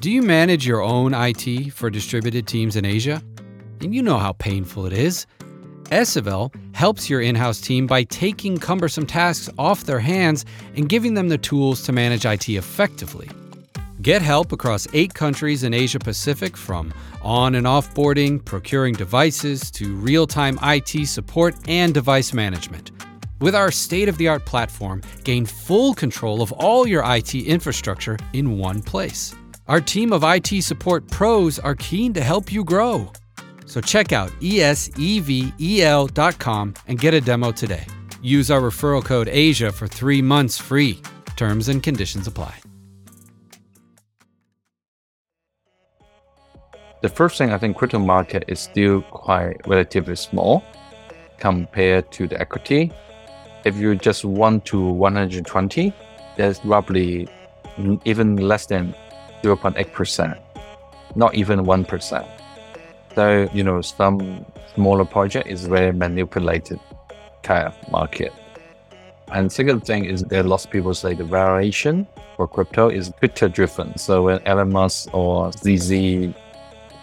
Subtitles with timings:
[0.00, 3.22] Do you manage your own IT for distributed teams in Asia?
[3.80, 5.26] And you know how painful it is.
[5.84, 10.44] Esevel helps your in house team by taking cumbersome tasks off their hands
[10.76, 13.30] and giving them the tools to manage IT effectively.
[14.02, 16.92] Get help across eight countries in Asia Pacific from
[17.22, 22.90] on and offboarding, procuring devices, to real time IT support and device management.
[23.40, 28.18] With our state of the art platform, gain full control of all your IT infrastructure
[28.34, 29.34] in one place.
[29.68, 33.10] Our team of IT support pros are keen to help you grow.
[33.66, 34.74] So check out esevel.com
[36.86, 37.84] and get a demo today.
[38.22, 41.02] Use our referral code ASIA for three months free.
[41.34, 42.54] Terms and conditions apply.
[47.02, 50.64] The first thing I think crypto market is still quite relatively small
[51.38, 52.92] compared to the equity.
[53.64, 55.92] If you just 1 to 120,
[56.36, 57.28] there's roughly
[58.04, 58.94] even less than
[59.46, 60.38] 0.8%,
[61.14, 62.28] not even 1%.
[63.14, 66.80] So, you know, some smaller project is very manipulated
[67.42, 68.32] kind of market.
[69.32, 72.06] And second thing is there are lots of people say the variation
[72.36, 73.96] for crypto is Twitter driven.
[73.98, 76.34] So when Elon Musk or CZ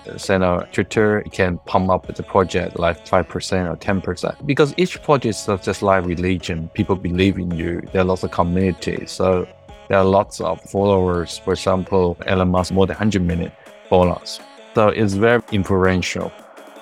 [0.07, 4.45] uh, send a Twitter can pump up the project like 5% or 10%.
[4.45, 6.69] Because each project is just like religion.
[6.73, 7.81] People believe in you.
[7.91, 9.11] There are lots of communities.
[9.11, 9.47] So
[9.93, 11.37] there are lots of followers.
[11.37, 13.51] For example, Elon Musk more than 100 million
[13.89, 14.39] followers.
[14.73, 16.31] So it's very influential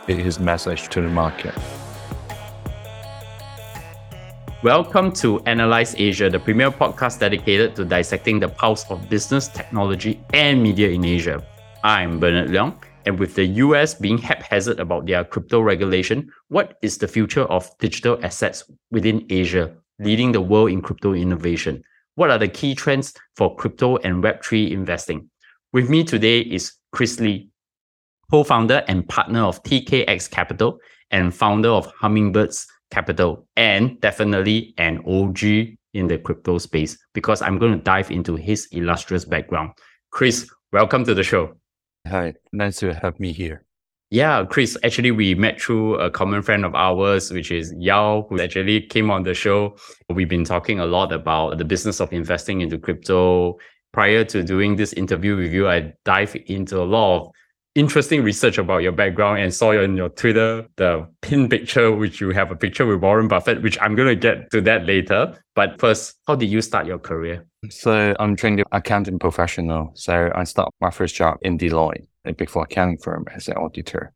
[0.08, 1.54] in his message to the market.
[4.64, 10.24] Welcome to Analyze Asia, the premier podcast dedicated to dissecting the pulse of business, technology,
[10.34, 11.44] and media in Asia.
[11.84, 16.98] I'm Bernard Leong, and with the US being haphazard about their crypto regulation, what is
[16.98, 21.84] the future of digital assets within Asia, leading the world in crypto innovation?
[22.16, 25.30] What are the key trends for crypto and Web3 investing?
[25.72, 27.50] With me today is Chris Lee,
[28.30, 30.78] co founder and partner of TKX Capital
[31.12, 35.44] and founder of Hummingbirds Capital, and definitely an OG
[35.94, 39.72] in the crypto space because I'm going to dive into his illustrious background.
[40.10, 41.54] Chris, welcome to the show.
[42.08, 43.64] Hi, nice to have me here.
[44.14, 48.42] Yeah, Chris, actually, we met through a common friend of ours, which is Yao, who
[48.42, 49.78] actually came on the show.
[50.10, 53.58] We've been talking a lot about the business of investing into crypto.
[53.94, 57.32] Prior to doing this interview with you, I dive into a lot of
[57.74, 62.32] interesting research about your background and saw in your Twitter the pin picture, which you
[62.32, 65.42] have a picture with Warren Buffett, which I'm going to get to that later.
[65.56, 67.46] But first, how did you start your career?
[67.70, 69.92] So I'm trained accounting professional.
[69.96, 72.08] So I started my first job in Deloitte,
[72.48, 74.14] four accounting firm as an auditor.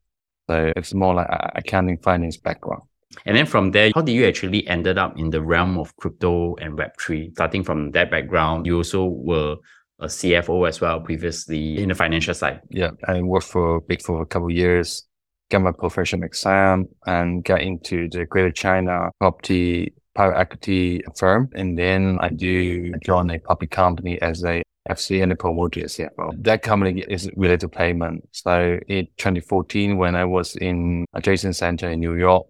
[0.48, 2.82] So it's more like uh, accounting finance background.
[3.24, 6.56] And then from there, how did you actually ended up in the realm of crypto
[6.56, 7.32] and Web3?
[7.32, 9.56] Starting from that background, you also were
[9.98, 12.60] a CFO as well previously in the financial side.
[12.70, 15.06] Yeah, I worked for Big Four a couple of years,
[15.50, 21.50] got my professional exam, and got into the Greater China property private equity firm.
[21.54, 26.42] And then I do join a public company as a FC and the promoted CFO.
[26.42, 28.28] That company is related to payment.
[28.32, 32.46] So in 2014, when I was in adjacent center in New York,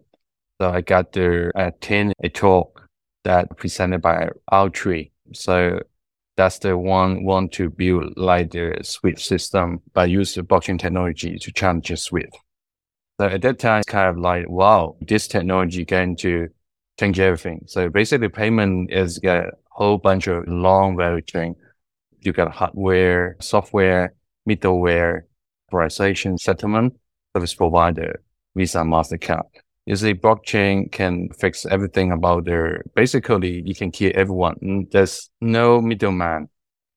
[0.61, 2.89] so I got to attend a talk
[3.25, 5.11] that presented by Altry.
[5.33, 5.81] So
[6.37, 11.39] that's the one want to build like the SWIFT system, by use the blockchain technology
[11.39, 12.37] to challenge SWIFT.
[13.19, 16.49] So at that time, it's kind of like, wow, this technology going to
[17.01, 17.63] change everything.
[17.67, 21.57] So basically payment is a whole bunch of long value chain.
[22.27, 24.13] You got hardware, software,
[24.49, 25.23] middleware,
[25.69, 26.95] authorization, settlement,
[27.35, 28.21] service provider,
[28.57, 29.45] Visa, MasterCard.
[29.87, 34.57] You see, blockchain can fix everything about their, basically you can kill everyone.
[34.61, 36.49] Mm, there's no middleman.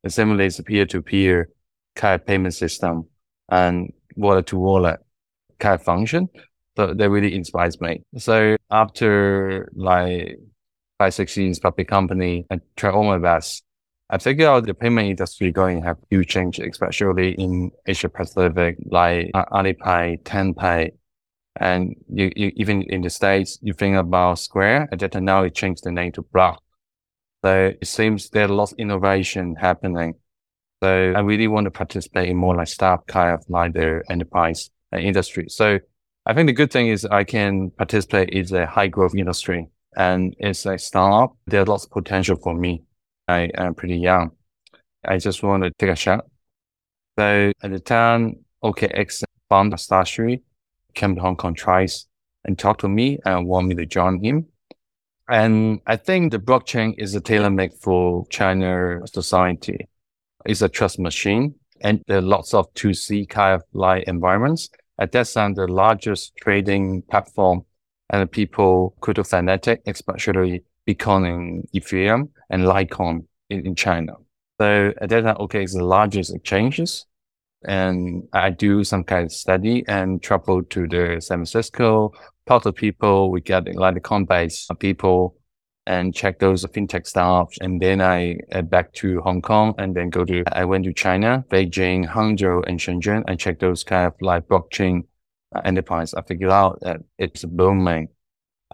[0.03, 1.50] It simulates a peer-to-peer
[1.96, 3.06] kind of payment system
[3.50, 5.00] and wallet to wallet
[5.59, 6.29] kind of function.
[6.75, 8.01] So that really inspires me.
[8.17, 10.40] So after like
[10.97, 13.63] five, six years public company, I try all my best.
[14.12, 18.78] I figured out the payment industry going to have huge change, especially in Asia Pacific,
[18.85, 20.91] like Alipay, Tenpay,
[21.58, 25.53] and you, you, even in the States, you think about Square, and then now it
[25.53, 26.64] changed the name to Block.
[27.44, 30.16] So it seems there's lots of innovation happening.
[30.82, 34.72] So I really want to participate in more like startup kind of like the enterprise
[34.94, 35.47] uh, industry.
[35.50, 35.79] So
[36.26, 40.35] I think the good thing is I can participate in a high growth industry and
[40.40, 41.35] it's a startup.
[41.47, 42.84] There's lots of potential for me.
[43.29, 44.31] I am pretty young.
[45.05, 46.26] I just want to take a shot.
[47.17, 50.41] So at the time, OKX found Starstreet
[50.96, 52.08] came to Hong Kong twice
[52.43, 54.47] and talked to me and want me to join him.
[55.29, 59.87] And I think the blockchain is a tailor made for China society.
[60.46, 61.53] It's a trust machine.
[61.82, 64.70] And there are lots of 2C kind of like environments.
[64.97, 67.64] At that time, the largest trading platform
[68.09, 74.14] and people, crypto fanatic, especially Bitcoin and Ethereum and Litecoin in, in China.
[74.59, 77.06] So at okay, it's the largest exchanges.
[77.68, 82.14] And I do some kind of study and travel to the San Francisco,
[82.47, 83.32] talk to people.
[83.32, 85.36] We get like the Coinbase people
[85.86, 87.58] and check those fintech startups.
[87.59, 90.94] And then I head back to Hong Kong and then go to, I went to
[90.94, 93.24] China, Beijing, Hangzhou and Shenzhen.
[93.28, 95.03] I check those kind of like blockchain
[95.53, 96.14] uh, enterprise.
[96.14, 98.09] I figured out that it's booming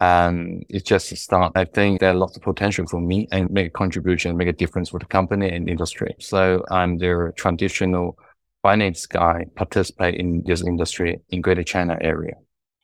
[0.01, 1.53] and it's just a start.
[1.55, 4.89] I think there's lots of potential for me and make a contribution, make a difference
[4.89, 6.15] for the company and industry.
[6.19, 8.17] So I'm the traditional
[8.61, 12.33] finance guy, participate in this industry in Greater China area.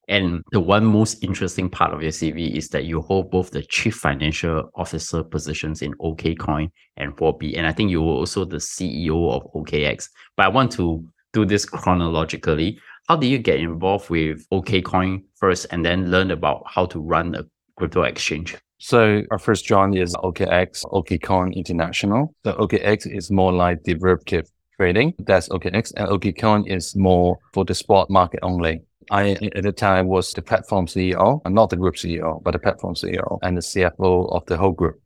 [0.08, 3.64] And the one most interesting part of your CV is that you hold both the
[3.64, 7.58] chief financial officer positions in OKCoin and Huobi.
[7.58, 10.10] And I think you were also the CEO of OKX.
[10.36, 12.80] But I want to do this chronologically.
[13.12, 17.36] How did you get involved with OKCoin first and then learn about how to run
[17.36, 17.44] a
[17.76, 18.56] crypto exchange?
[18.78, 22.34] So our first join is OKX, OKCoin International.
[22.46, 25.14] So OKX is more like derivative trading.
[25.20, 25.92] That's OKX.
[25.98, 28.80] And OKCoin is more for the spot market only.
[29.10, 32.96] I, at the time, was the platform CEO, not the group CEO, but the platform
[32.96, 35.02] CEO and the CFO of the whole group.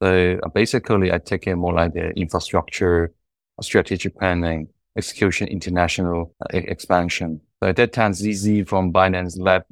[0.00, 3.10] So basically, I take it more like the infrastructure,
[3.60, 7.40] strategic planning, execution, international uh, expansion.
[7.62, 9.66] So at that time, CZ from Binance left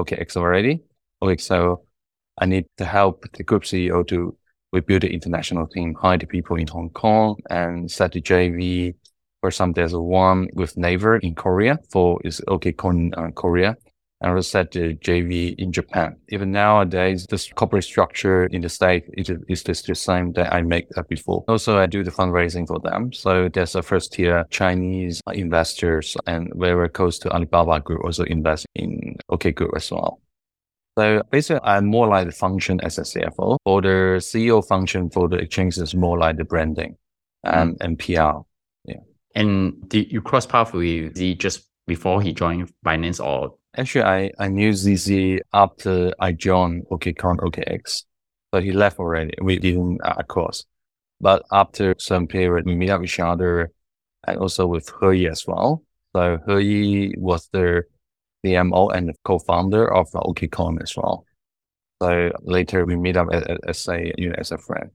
[0.00, 0.82] OKX already.
[1.22, 1.84] Okay, so
[2.38, 4.36] I need to help the group CEO to
[4.72, 8.94] rebuild the international team, hire the people in Hong Kong and set the JV
[9.44, 13.76] for some, there's one with Naver in Korea for is OKCoin uh, Korea.
[14.24, 16.16] And also set the JV in Japan.
[16.30, 20.62] Even nowadays, this corporate structure in the state is, is just the same that I
[20.62, 21.44] make that before.
[21.46, 23.12] Also, I do the fundraising for them.
[23.12, 28.64] So there's a first tier Chinese investors and very close to Alibaba Group also invest
[28.74, 30.22] in OK Group as well.
[30.96, 33.58] So basically, I'm more like the function as a CFO.
[33.62, 36.96] For the CEO function for the exchange is more like the branding
[37.42, 37.84] and, mm.
[37.84, 38.40] and PR.
[38.86, 39.02] Yeah.
[39.34, 43.56] And did you cross path with Z just before he joined Binance or?
[43.76, 48.04] Actually, I, I knew CZ after I joined OKCoin OKX.
[48.52, 49.34] So he left already.
[49.42, 50.64] We didn't uh, course.
[51.20, 53.72] But after some period, we meet up with each other
[54.26, 55.82] and also with He as well.
[56.14, 57.84] So He was the
[58.44, 61.24] CMO and the co-founder of OKCoin as well.
[62.02, 64.90] So later we meet up as, as a you know, as a friend.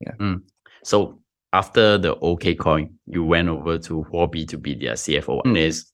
[0.00, 0.12] Yeah.
[0.18, 0.42] Mm.
[0.84, 1.18] So
[1.52, 5.44] after the OKCoin, you went over to Huobi to be their CFO.
[5.44, 5.91] One is,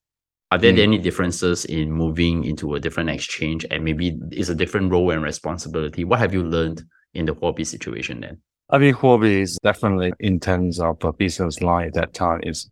[0.50, 0.78] are there mm.
[0.78, 5.22] any differences in moving into a different exchange and maybe is a different role and
[5.22, 6.04] responsibility?
[6.04, 6.82] What have you learned
[7.14, 8.38] in the Huobi situation then?
[8.70, 12.70] I mean, Huobi is definitely in terms of a business line at that time is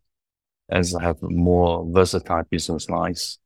[0.69, 3.39] as I have more versatile business lines.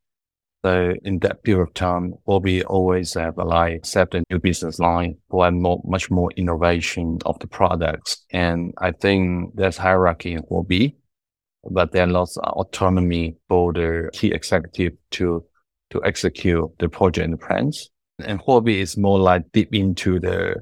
[0.63, 4.79] So in that period of time, Huobi always have a like accept a new business
[4.79, 8.25] line for more, much more innovation of the products.
[8.31, 10.95] And I think there's hierarchy in Huobi,
[11.69, 15.43] but there are lots of autonomy for the key executive to,
[15.91, 17.89] to execute the project and plans.
[18.19, 20.55] And Huobi is more like deep into the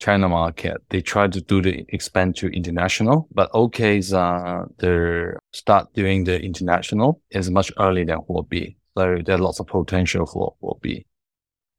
[0.00, 0.78] China market.
[0.90, 6.40] They try to do the expand to international, but OK's, uh, the start doing the
[6.40, 8.76] international is much earlier than Huobi.
[8.96, 11.04] So there's lots of potential for Huobi.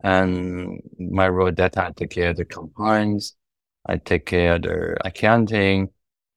[0.03, 3.35] And my role that I take care of the compliance,
[3.85, 5.89] I take care of the accounting,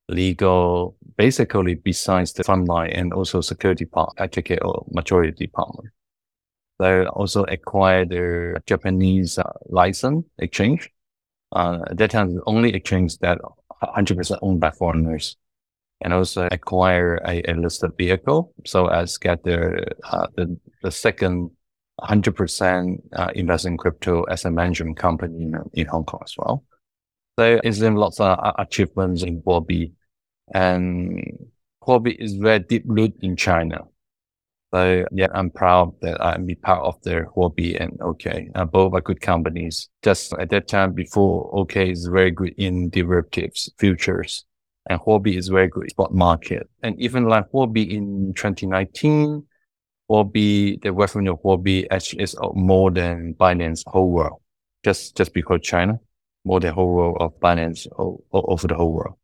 [0.09, 5.91] legal, basically besides the frontline and also security part, I take care of majority department.
[6.79, 10.91] They also acquired the Japanese uh, license exchange.
[11.53, 13.39] Uh, that time the only exchange that
[13.83, 15.37] 100% owned by foreigners
[16.03, 18.53] and also acquire a, a listed vehicle.
[18.67, 21.51] So as get the, uh, the, the second
[22.01, 26.65] 100% uh, invest in crypto as a management company in, in Hong Kong as well.
[27.39, 29.93] So it's been lots of uh, achievements in Huobi
[30.55, 31.49] and
[31.83, 33.83] Huobi is very deep root in China.
[34.75, 38.51] So yeah, I'm proud that I'm be part of the Huobi and OK.
[38.55, 39.89] Uh, both are good companies.
[40.03, 44.45] Just at that time before OK is very good in derivatives, futures
[44.89, 46.69] and Huobi is very good spot market.
[46.83, 49.45] And even like Huobi in 2019,
[50.11, 54.41] Huobi, the revenue of Huobi actually is more than Binance whole world.
[54.85, 55.99] Just, just because China,
[56.45, 57.87] more than whole world of Binance
[58.33, 59.17] over the whole world.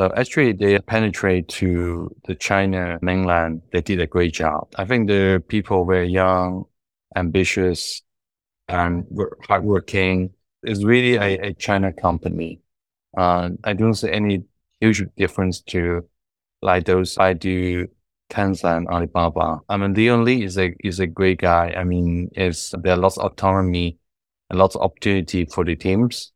[0.00, 3.62] So actually they penetrate to the China mainland.
[3.72, 4.68] They did a great job.
[4.76, 6.64] I think the people were young,
[7.14, 8.02] ambitious,
[8.68, 9.06] and
[9.48, 10.34] hardworking.
[10.64, 12.60] It's really a, a China company.
[13.16, 14.44] Uh, I don't see any
[14.80, 16.08] huge difference to
[16.62, 17.88] like those I do
[18.30, 19.60] Tencent, Alibaba.
[19.68, 21.74] I mean, Leon Li is a is a great guy.
[21.76, 23.98] I mean, it's there are lots of autonomy
[24.50, 26.33] and lots of opportunity for the teams.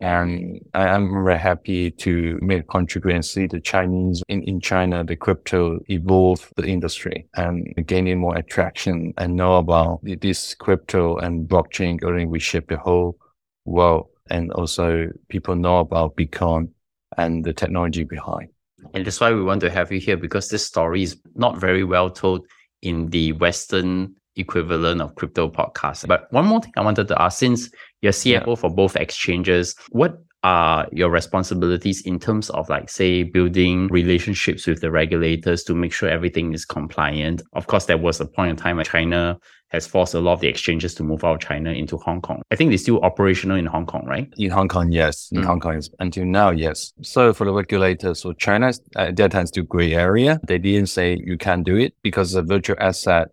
[0.00, 5.16] And I am very happy to make contribution see the Chinese in, in China, the
[5.16, 12.00] crypto evolve the industry and gaining more attraction and know about this crypto and blockchain
[12.00, 13.18] going we shape the whole
[13.66, 14.06] world.
[14.30, 16.70] And also people know about Bitcoin
[17.18, 18.48] and the technology behind.
[18.94, 21.84] And that's why we want to have you here because this story is not very
[21.84, 22.46] well told
[22.80, 26.06] in the Western equivalent of crypto podcast.
[26.06, 27.70] But one more thing I wanted to ask since
[28.00, 28.54] you're CFO yeah.
[28.54, 34.80] for both exchanges, what are your responsibilities in terms of like say building relationships with
[34.80, 37.42] the regulators to make sure everything is compliant?
[37.52, 40.40] Of course there was a point in time when china has forced a lot of
[40.40, 42.42] the exchanges to move out of china into hong kong.
[42.50, 44.32] I think they're still operational in hong kong right?
[44.38, 45.28] In hong kong yes.
[45.32, 45.44] In mm.
[45.44, 46.92] hong kong until now yes.
[47.02, 50.40] So for the regulators so china at that time still gray area.
[50.46, 53.28] They didn't say you can't do it because the virtual asset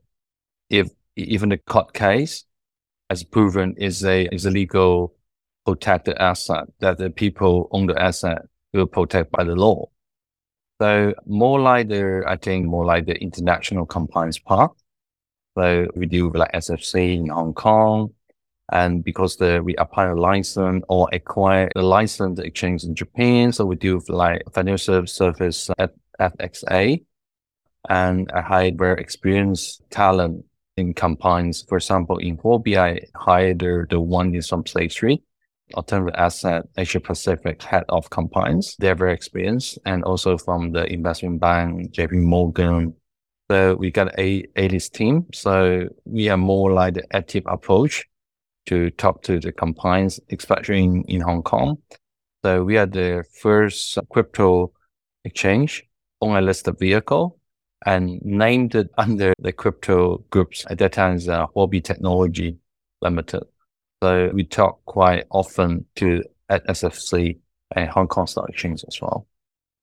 [0.70, 2.46] if even the court case
[3.10, 5.14] has proven is a is a legal
[5.66, 8.42] protected asset that the people own the asset
[8.74, 9.90] will protect by the law.
[10.82, 14.72] So more like the I think more like the international compliance part.
[15.58, 18.14] So we deal with like SFC in Hong Kong,
[18.72, 23.66] and because the we apply a license or acquire the license exchange in Japan, so
[23.66, 27.04] we deal with like financial service at FSA,
[27.90, 30.46] and I hired very experienced talent
[30.78, 31.64] in compliance.
[31.68, 35.22] For example, in Huobi, I hired the one in some place three,
[35.74, 38.76] alternative asset Asia Pacific head of compliance.
[38.78, 42.94] They're very experienced and also from the investment bank, JP Morgan.
[43.50, 45.26] So we got a A-list team.
[45.34, 48.06] So we are more like the active approach
[48.68, 51.78] to talk to the compliance, especially in, in Hong Kong.
[52.44, 54.74] So we are the first crypto
[55.24, 55.84] exchange
[56.22, 57.37] on a listed vehicle
[57.86, 60.66] and named it under the crypto groups.
[60.70, 62.58] At that time, it's uh, Huobi Technology
[63.02, 63.44] Limited.
[64.04, 67.40] So we talk quite often to at SFC
[67.76, 69.28] and Hong Kong Stock Exchange as well.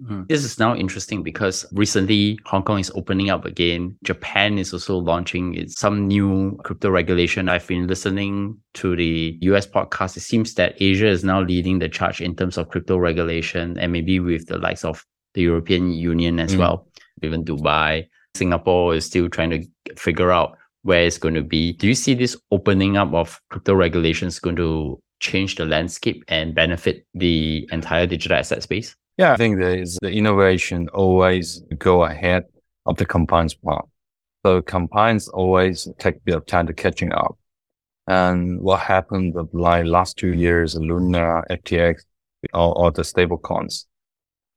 [0.02, 0.22] Mm-hmm.
[0.28, 3.96] This is now interesting because recently Hong Kong is opening up again.
[4.02, 7.48] Japan is also launching some new crypto regulation.
[7.48, 10.16] I've been listening to the US podcast.
[10.16, 13.92] It seems that Asia is now leading the charge in terms of crypto regulation and
[13.92, 16.58] maybe with the likes of the European Union as mm.
[16.58, 16.88] well
[17.22, 18.08] even Dubai.
[18.34, 19.64] Singapore is still trying to
[19.96, 21.72] figure out where it's going to be.
[21.72, 26.54] Do you see this opening up of crypto regulations going to change the landscape and
[26.54, 28.94] benefit the entire digital asset space?
[29.16, 32.44] Yeah, I think there is the innovation always go ahead
[32.86, 33.86] of the compliance part.
[34.44, 37.38] So compliance always take a bit of time to catching up.
[38.06, 42.02] And what happened with like last two years, Luna, FTX,
[42.52, 43.86] all, all the stable coins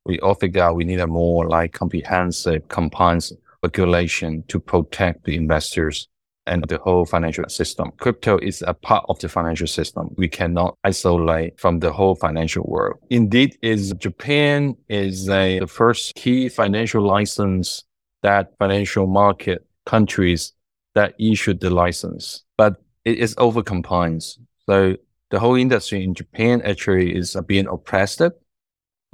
[0.08, 5.36] we all figure out we need a more like comprehensive compliance regulation to protect the
[5.36, 6.08] investors
[6.46, 7.92] and the whole financial system.
[7.98, 10.14] Crypto is a part of the financial system.
[10.16, 12.98] We cannot isolate from the whole financial world.
[13.10, 17.84] Indeed, is Japan is a, the first key financial license
[18.22, 20.54] that financial market countries
[20.94, 24.38] that issued the license, but it is over compliance.
[24.66, 24.96] So
[25.30, 28.22] the whole industry in Japan actually is being oppressed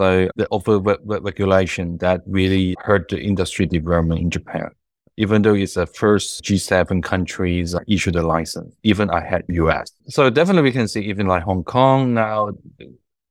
[0.01, 4.71] so the over regulation that really hurt the industry development in Japan.
[5.17, 9.93] Even though it's the first G7 countries issued a license, even ahead US.
[10.09, 12.51] So definitely we can see even like Hong Kong now,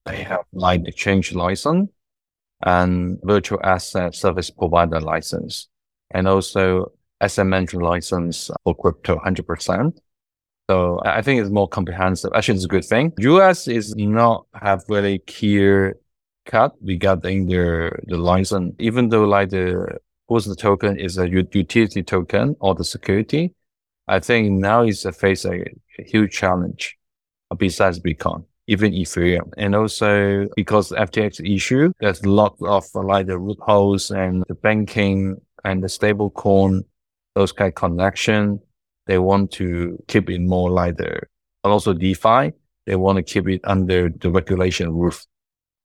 [0.06, 1.90] they have like exchange license
[2.66, 5.68] and virtual asset service provider license
[6.12, 9.98] and also asset management license for crypto 100%.
[10.70, 12.32] So I think it's more comprehensive.
[12.34, 13.12] Actually, it's a good thing.
[13.18, 15.98] US is not have really clear
[16.46, 19.98] cut We got in the the license, even though like the
[20.28, 23.54] what's the token is a utility token or the security,
[24.08, 25.64] I think now is a face a,
[26.00, 26.98] huge challenge
[27.58, 29.52] besides Bitcoin, even Ethereum.
[29.58, 34.56] And also because FTX issue, there's a lot of like the root holes and the
[34.56, 36.84] banking and the stable coin,
[37.36, 38.60] those kind of connection.
[39.06, 41.22] They want to keep it more like the,
[41.64, 42.54] also DeFi.
[42.86, 45.26] They want to keep it under the regulation roof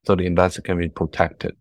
[0.08, 1.54] so the investor can be protected.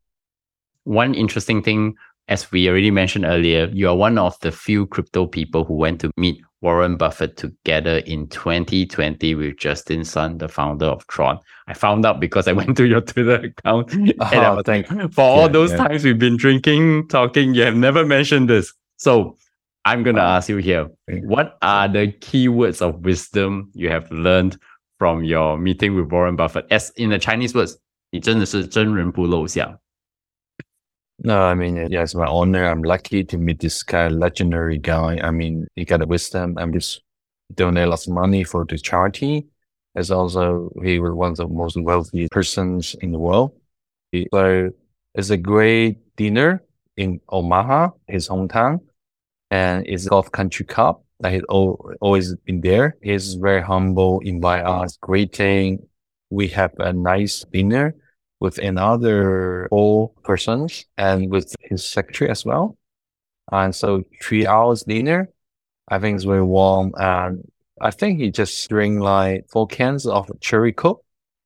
[0.85, 1.95] One interesting thing,
[2.29, 5.99] as we already mentioned earlier, you are one of the few crypto people who went
[5.99, 11.39] to meet Warren Buffett together in 2020 with Justin Sun, the founder of Tron.
[11.67, 13.93] I found out because I went to your Twitter account.
[14.21, 15.09] Oh, thank you.
[15.09, 15.77] For all yeah, those yeah.
[15.85, 18.73] times we've been drinking, talking, you have never mentioned this.
[18.95, 19.35] So
[19.83, 20.87] I'm going to ask you here
[21.23, 24.57] what are the key words of wisdom you have learned
[24.99, 26.65] from your meeting with Warren Buffett?
[26.71, 27.77] As in the Chinese words,
[28.16, 29.78] 你真的是真人不露相。
[31.24, 32.64] No, I mean, yeah, it's my honor.
[32.64, 35.20] I'm lucky to meet this guy, legendary guy.
[35.22, 37.00] I mean, he got a wisdom and just
[37.54, 39.46] donate lots of money for the charity.
[39.94, 43.52] As also, he was one of the most wealthy persons in the world.
[44.12, 44.70] So
[45.14, 46.64] it's a great dinner
[46.96, 48.80] in Omaha, his hometown,
[49.50, 51.04] and it's Golf Country Cup.
[51.20, 52.96] That he's always been there.
[53.00, 55.86] He's very humble, invite us, greeting.
[56.30, 57.94] We have a nice dinner
[58.39, 62.77] with another old persons and with his secretary as well.
[63.51, 65.29] And so three hours dinner,
[65.87, 66.93] I think it's very warm.
[66.97, 67.49] And
[67.81, 71.03] I think he just drink like four cans of cherry coke.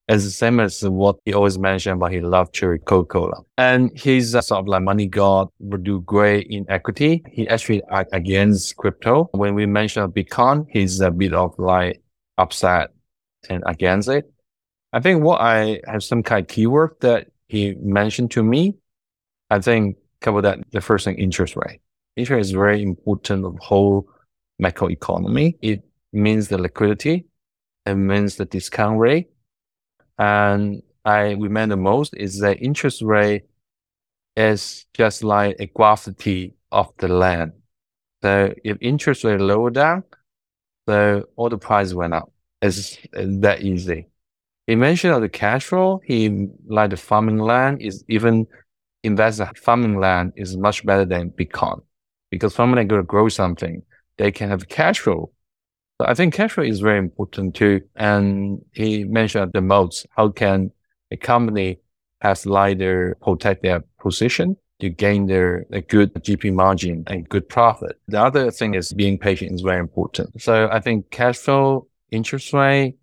[0.07, 3.43] It's the same as what he always mentioned, but he loved cherry Coca-Cola.
[3.57, 7.23] And he's sort of like money god, would do great in equity.
[7.31, 9.29] He actually act against crypto.
[9.31, 12.01] When we mentioned Bitcoin, he's a bit of like
[12.37, 12.89] upset
[13.49, 14.30] and against it.
[14.93, 18.75] I think what I have some kind of keyword that he mentioned to me,
[19.49, 21.81] I think cover that the first thing interest rate.
[22.15, 24.09] Interest is very important of whole
[24.59, 25.57] macro economy.
[25.61, 27.25] It means the liquidity.
[27.85, 29.29] It means the discount rate.
[30.17, 33.43] And I remember most is that interest rate
[34.35, 37.53] is just like a gravity of the land.
[38.21, 40.03] So if interest rate lower down,
[40.87, 42.31] so all the price went up.
[42.61, 44.10] It's that easy.
[44.71, 45.99] He mentioned the cash flow.
[46.05, 48.47] He like the farming land is even
[49.03, 51.81] invest in farming land is much better than Bitcoin
[52.29, 53.83] because farming land going to grow something,
[54.17, 55.29] they can have cash flow.
[55.99, 57.81] So I think cash flow is very important too.
[57.97, 60.05] And he mentioned the moats.
[60.11, 60.71] How can
[61.11, 61.79] a company
[62.21, 67.99] has either protect their position to gain their a good GP margin and good profit.
[68.07, 70.41] The other thing is being patient is very important.
[70.41, 72.95] So I think cash flow, interest rate,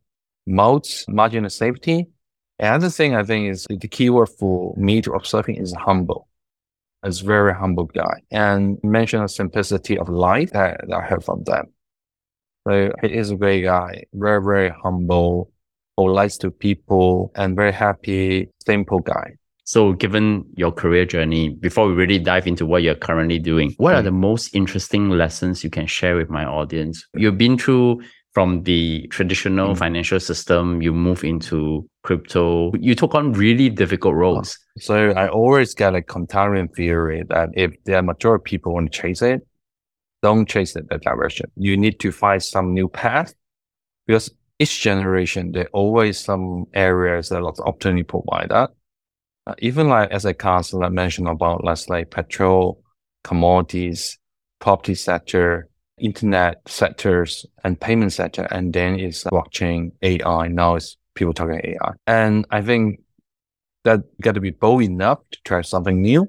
[0.49, 2.07] moats, margin of safety.
[2.59, 6.29] Another thing I think is the keyword for me to observing is humble.
[7.05, 11.45] It's very humble guy and mention the simplicity of life that, that I heard from
[11.45, 11.67] them.
[12.67, 15.53] So he is a great guy, very, very humble,
[15.97, 19.37] polite to people and very happy, simple guy.
[19.65, 23.95] So, given your career journey, before we really dive into what you're currently doing, what
[23.95, 24.05] are mm.
[24.05, 27.07] the most interesting lessons you can share with my audience?
[27.15, 28.01] You've been through
[28.39, 29.77] from the traditional mm.
[29.77, 32.71] financial system, you move into crypto.
[32.79, 34.57] You took on really difficult roles.
[34.79, 38.97] So I always get a contrarian theory that if the majority of people want to
[38.97, 39.45] chase it,
[40.23, 41.51] don't chase it that direction.
[41.57, 43.35] You need to find some new path
[44.07, 48.71] because each generation, there always some areas that lots of opportunity provide that.
[49.49, 52.85] Uh, even like as a counselor mentioned about, let's say petrol,
[53.25, 54.17] commodities,
[54.61, 55.68] property sector,
[56.01, 60.49] internet sectors and payment sector, and then it's blockchain, AI.
[60.49, 63.01] Now it's people talking AI, and I think
[63.85, 66.29] that got to be bold enough to try something new.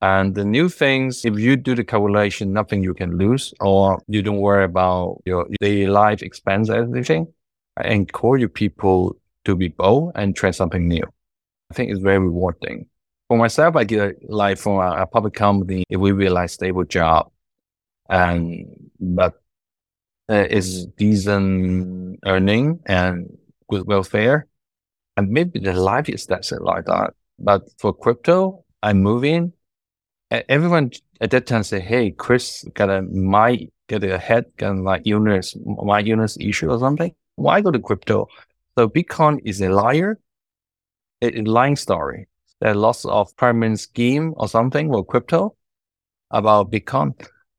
[0.00, 4.20] And the new things, if you do the calculation, nothing you can lose, or you
[4.20, 7.28] don't worry about your daily life expense, everything.
[7.76, 11.04] I encourage people to be bold and try something new.
[11.70, 12.86] I think it's very rewarding.
[13.28, 17.30] For myself, I get like from a, a public company, if we realize stable job,
[18.08, 19.34] and but
[20.30, 23.36] uh, is decent earning and
[23.68, 24.46] good welfare,
[25.16, 27.14] and maybe the life is that's it like that.
[27.38, 29.52] But for crypto, I'm moving.
[30.30, 35.02] Everyone at that time say, "Hey, Chris got a might get a head got like
[35.04, 37.14] illness, my illness issue or something.
[37.36, 38.28] Why go to crypto?"
[38.78, 40.18] So Bitcoin is a liar,
[41.20, 42.28] a, a lying story.
[42.60, 45.56] There are lots of pyramid scheme or something for crypto
[46.30, 47.12] about Bitcoin.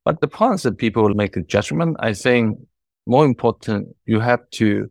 [0.06, 1.98] But the point is that people will make a judgment.
[2.00, 2.60] I think
[3.06, 4.90] more important, you have to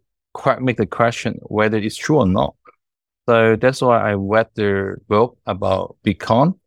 [0.61, 2.55] make the question whether it's true or not.
[3.29, 6.59] So that's why I read the book about Bitcoin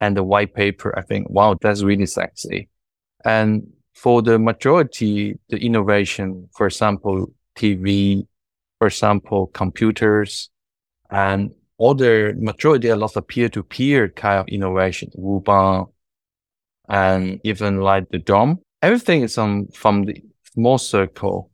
[0.00, 0.96] and the white paper.
[0.96, 2.68] I think, wow, that's really sexy.
[3.24, 8.26] And for the majority, the innovation, for example, TV,
[8.78, 10.50] for example, computers,
[11.10, 15.90] and other the majority, a lot of peer-to-peer kind of innovation, Wubang,
[16.88, 18.58] and even like the DOM.
[18.82, 20.22] Everything is um, from the
[20.52, 21.50] small circle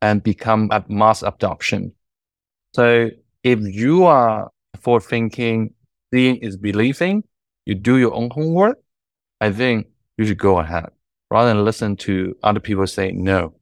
[0.00, 1.92] and become a mass adoption.
[2.74, 3.10] So
[3.42, 5.74] if you are for thinking,
[6.12, 7.24] seeing is believing,
[7.66, 8.78] you do your own homework,
[9.40, 9.86] I think
[10.16, 10.90] you should go ahead
[11.30, 13.54] rather than listen to other people say no.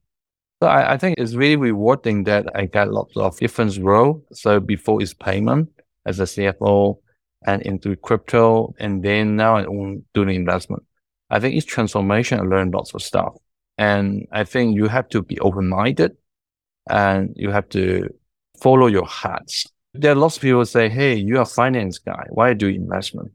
[0.61, 4.25] So I, I think it's really rewarding that I got lots of different role.
[4.33, 5.69] So before is payment
[6.05, 6.97] as a CFO
[7.45, 10.83] and into crypto, and then now I'm doing investment.
[11.29, 13.35] I think it's transformation I learn lots of stuff.
[13.77, 16.17] And I think you have to be open minded
[16.89, 18.09] and you have to
[18.59, 19.67] follow your hearts.
[19.93, 22.25] There are lots of people who say, Hey, you're a finance guy.
[22.29, 23.31] Why do investment?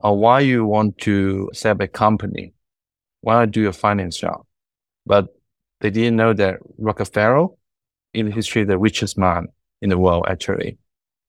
[0.00, 2.52] or why you want to set up a company,
[3.20, 4.44] why do a finance job?
[5.06, 5.28] But
[5.80, 7.48] they didn't know that Rockefeller,
[8.12, 9.48] in history, the richest man
[9.82, 10.78] in the world, actually,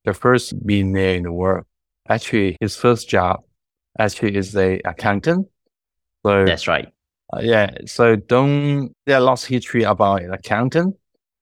[0.05, 1.65] the first billionaire in the world.
[2.09, 3.41] Actually, his first job
[3.99, 5.47] actually is a accountant.
[6.25, 6.89] So that's right.
[7.33, 7.71] Uh, yeah.
[7.85, 10.95] So don't, there are lots of history about an accountant.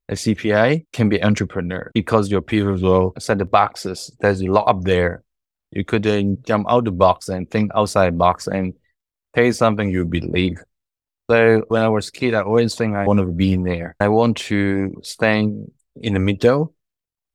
[0.08, 4.12] A CPA can be entrepreneur because your peers will set the boxes.
[4.20, 5.24] There's a lot up there.
[5.72, 6.04] You could
[6.46, 8.74] jump out the box and think outside the box and
[9.36, 10.58] say something you believe.
[11.30, 13.96] So when I was a kid, I always think I want to be in there.
[14.00, 16.74] I want to stand in the middle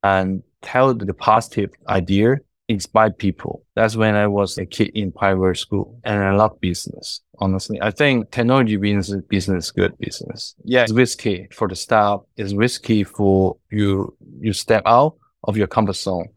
[0.03, 3.63] and tell the positive idea inspire people.
[3.75, 7.21] That's when I was a kid in private school and I love business.
[7.39, 10.55] Honestly, I think technology business, business, good business.
[10.63, 12.21] Yeah, it's risky for the staff.
[12.37, 16.29] It's risky for you, you step out of your comfort zone.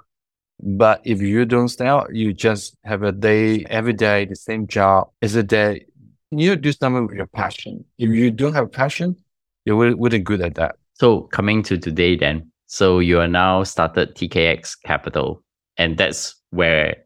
[0.60, 4.66] But if you don't step out, you just have a day, every day, the same
[4.66, 5.10] job.
[5.22, 5.86] Is a day.
[6.30, 7.84] You do something with your passion.
[7.96, 9.16] If you don't have a passion,
[9.64, 10.76] you wouldn't good at that.
[10.94, 15.42] So coming to today then, so you are now started TKX Capital
[15.78, 16.96] and that's where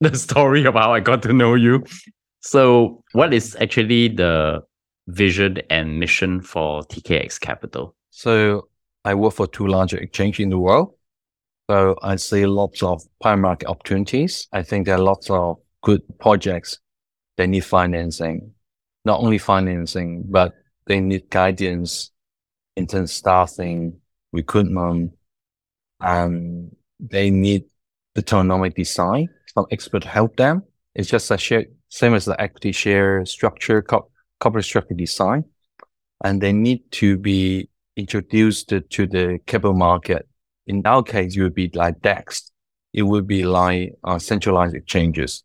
[0.00, 1.84] the story of how I got to know you.
[2.40, 4.62] So, what is actually the
[5.06, 7.94] vision and mission for TKX Capital?
[8.10, 8.68] So,
[9.04, 10.94] I work for two larger exchanges in the world.
[11.70, 14.48] So, I see lots of prime market opportunities.
[14.52, 16.80] I think there are lots of good projects
[17.36, 18.52] that need financing.
[19.04, 20.52] Not only financing, but
[20.86, 22.10] they need guidance
[22.76, 24.00] in terms of staffing,
[24.32, 25.12] recruitment,
[26.00, 27.64] and they need
[28.14, 29.28] the tokenomic design.
[29.54, 30.62] Some expert help them.
[30.94, 34.08] It's just a share, same as the equity share structure, co-
[34.40, 35.44] corporate structure design.
[36.24, 40.28] And they need to be introduced to the capital market.
[40.66, 42.52] In our case, it would be like DEX.
[42.92, 45.42] It would be like uh, centralized exchanges.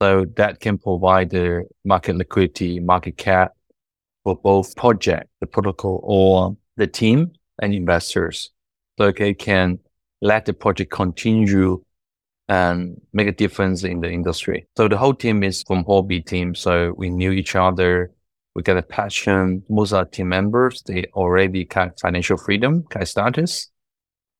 [0.00, 3.52] So that can provide the market liquidity, market cap
[4.24, 8.50] for both project, the protocol or the team and investors.
[8.98, 9.78] So they can
[10.20, 11.82] let the project continue
[12.48, 14.66] and make a difference in the industry.
[14.76, 16.54] So the whole team is from Huobi team.
[16.54, 18.12] So we knew each other.
[18.54, 19.62] We got a passion.
[19.68, 23.70] Most of our team members, they already got financial freedom, of status.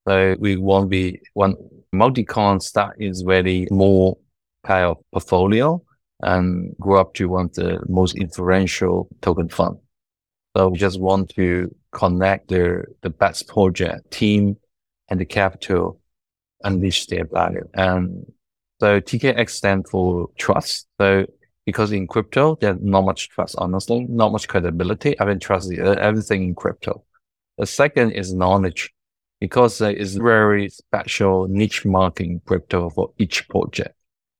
[0.08, 1.54] So we won't be one
[1.92, 4.16] multi-con start is very more
[4.64, 5.82] kind of portfolio
[6.20, 9.78] and grow up to one of the most influential token fund.
[10.56, 14.56] So we just want to connect the, the best project team
[15.08, 15.97] and the capital
[16.62, 17.68] unleash their value.
[17.74, 18.26] And
[18.80, 20.86] so TKX stands for trust.
[21.00, 21.26] So
[21.66, 25.20] because in crypto, there's not much trust, honestly, not much credibility.
[25.20, 27.04] I mean, trust uh, everything in crypto.
[27.58, 28.94] The second is knowledge
[29.40, 33.94] because there is very special niche market in crypto for each project.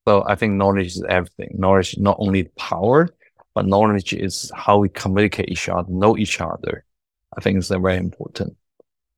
[0.07, 1.51] So I think knowledge is everything.
[1.53, 3.09] Knowledge not only power,
[3.55, 6.85] but knowledge is how we communicate each other, know each other.
[7.37, 8.57] I think it's very important.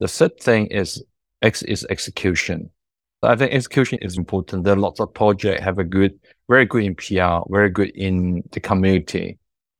[0.00, 1.02] The third thing is
[1.42, 2.70] X is execution.
[3.22, 4.64] I think execution is important.
[4.64, 8.42] There are lots of projects have a good, very good in PR, very good in
[8.52, 9.38] the community,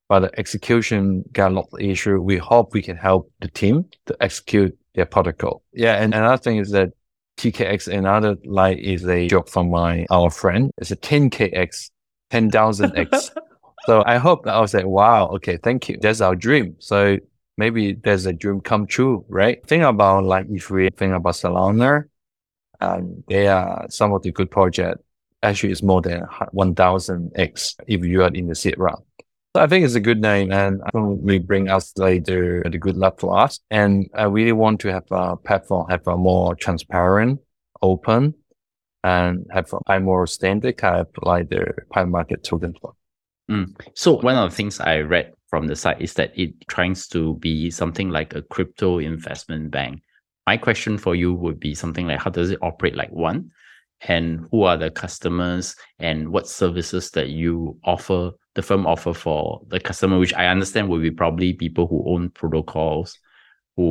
[0.08, 2.20] but the execution got a lot of issue.
[2.20, 5.62] We hope we can help the team to execute their protocol.
[5.72, 6.90] Yeah, and another thing is that
[7.38, 10.70] TKX, another like is a joke from my our friend.
[10.76, 11.90] It's a 10KX,
[12.30, 13.30] 10,000X.
[13.86, 15.96] so I hope that I was like, wow, okay, thank you.
[15.98, 16.76] That's our dream.
[16.80, 17.16] So
[17.56, 19.66] maybe there's a dream come true, right?
[19.66, 22.04] Think about like if we think about Solana,
[22.80, 25.02] and they are some of the good projects.
[25.42, 26.22] Actually, it's more than
[26.54, 29.02] 1000x if you are in the seed round.
[29.56, 33.18] So I think it's a good name and we bring us later the good luck
[33.18, 33.58] for us.
[33.70, 37.40] And I really want to have a platform, have a more transparent,
[37.82, 38.34] open,
[39.02, 42.74] and have a more standard kind of like the private market token.
[43.50, 43.74] Mm.
[43.94, 47.34] So one of the things I read from the site is that it tries to
[47.36, 50.02] be something like a crypto investment bank
[50.50, 53.38] my question for you would be something like how does it operate like one?
[54.00, 59.60] And who are the customers and what services that you offer the firm offer for
[59.68, 63.16] the customer which i understand will be probably people who own protocols
[63.76, 63.88] who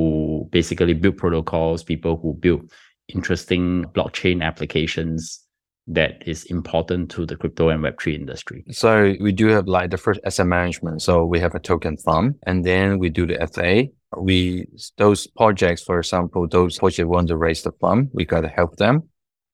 [0.52, 2.62] basically build protocols people who build
[3.08, 5.22] interesting blockchain applications
[5.88, 8.63] that is important to the crypto and web3 industry.
[8.69, 11.02] So we do have like the first asset management.
[11.02, 14.67] So we have a token fund and then we do the fa we
[14.98, 18.76] those projects, for example, those projects want to raise the fund, we got to help
[18.78, 19.04] them.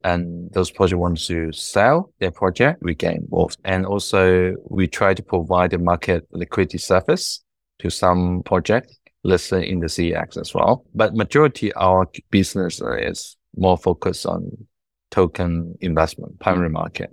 [0.04, 3.58] And those projects want to sell their project, we get involved.
[3.66, 7.44] And also we try to provide the market liquidity service
[7.80, 10.86] to some projects listed in the CEX as well.
[10.94, 14.68] But majority our business is more focused on
[15.12, 17.10] token investment, primary market.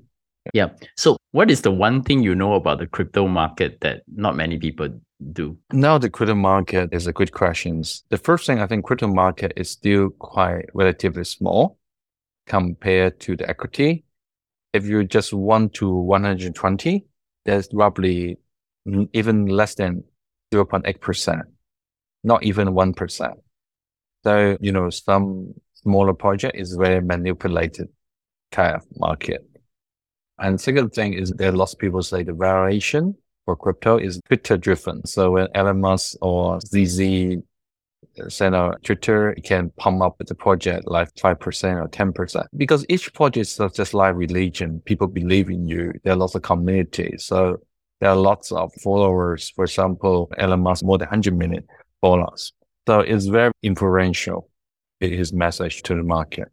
[0.53, 0.71] Yeah.
[0.97, 4.59] So, what is the one thing you know about the crypto market that not many
[4.59, 4.89] people
[5.33, 5.57] do?
[5.73, 7.83] Now, the crypto market is a good question.
[8.09, 11.79] The first thing I think crypto market is still quite relatively small
[12.47, 14.05] compared to the equity.
[14.73, 17.05] If you just one to 120,
[17.45, 18.39] there's roughly
[19.13, 20.05] even less than
[20.53, 21.43] 0.8%,
[22.25, 23.33] not even 1%.
[24.25, 27.89] So, you know, some smaller project is very manipulated
[28.51, 29.45] kind of market.
[30.39, 34.21] And second thing is there are lots of people say the variation for crypto is
[34.27, 35.05] Twitter driven.
[35.07, 37.43] So when Elon Musk or CZ
[38.29, 42.47] send out Twitter, it can pump up the project like 5% or 10%.
[42.57, 44.81] Because each project is just like religion.
[44.85, 45.93] People believe in you.
[46.05, 47.25] There are lots of communities.
[47.25, 47.61] So
[48.01, 49.51] there are lots of followers.
[49.51, 51.65] For example, Elon Musk, more than 100 million
[52.01, 52.53] followers.
[52.87, 54.51] So it's very influential,
[55.01, 56.49] his message to the market.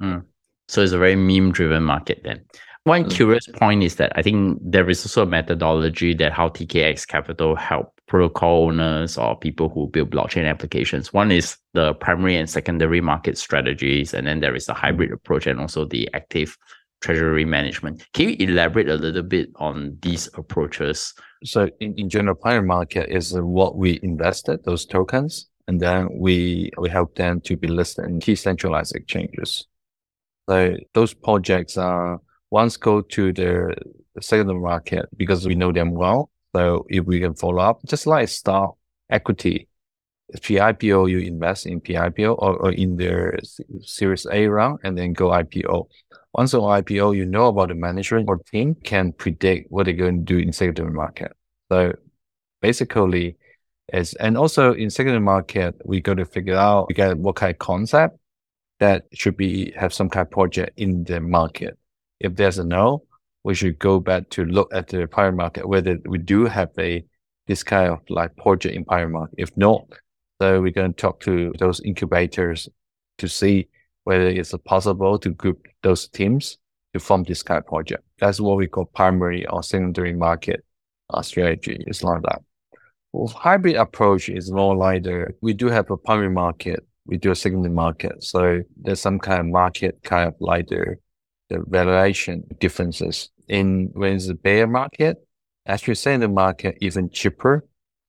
[0.00, 0.24] Mm.
[0.68, 2.44] So it's a very meme driven market then.
[2.86, 3.10] One mm.
[3.10, 7.56] curious point is that I think there is also a methodology that how TKX Capital
[7.56, 11.12] help protocol owners or people who build blockchain applications.
[11.12, 15.48] One is the primary and secondary market strategies, and then there is the hybrid approach
[15.48, 16.56] and also the active
[17.00, 18.06] treasury management.
[18.12, 21.12] Can you elaborate a little bit on these approaches?
[21.42, 26.70] So in, in general, primary market is what we invested, those tokens, and then we
[26.78, 29.66] we help them to be listed in key centralized exchanges.
[30.48, 33.74] So those projects are once go to the
[34.20, 36.30] secondary market because we know them well.
[36.54, 38.76] So if we can follow up, just like stock
[39.10, 39.68] equity,
[40.42, 43.38] pre-IPO, you invest in pre-IPO or, or in their
[43.82, 45.88] Series A round and then go IPO.
[46.32, 50.24] Once on IPO, you know about the management or team can predict what they're going
[50.24, 51.32] to do in secondary market.
[51.70, 51.94] So
[52.60, 53.36] basically,
[53.92, 57.52] is and also in secondary market, we got to figure out we get what kind
[57.52, 58.18] of concept
[58.80, 61.78] that should be have some kind of project in the market.
[62.20, 63.04] If there's a no,
[63.44, 67.04] we should go back to look at the primary market whether we do have a
[67.46, 69.36] this kind of like project in primary market.
[69.38, 69.86] If not,
[70.40, 72.68] so we're going to talk to those incubators
[73.18, 73.68] to see
[74.04, 76.58] whether it's possible to group those teams
[76.92, 78.02] to form this kind of project.
[78.18, 80.64] That's what we call primary or secondary market
[81.10, 81.82] uh, strategy.
[81.86, 82.42] It's like that.
[83.12, 87.30] Well, hybrid approach is more like the, we do have a primary market, we do
[87.30, 88.22] a secondary market.
[88.22, 90.96] So there's some kind of market kind of like the
[91.48, 95.26] the valuation differences in when it's a bear market,
[95.66, 97.64] actually say the market even cheaper,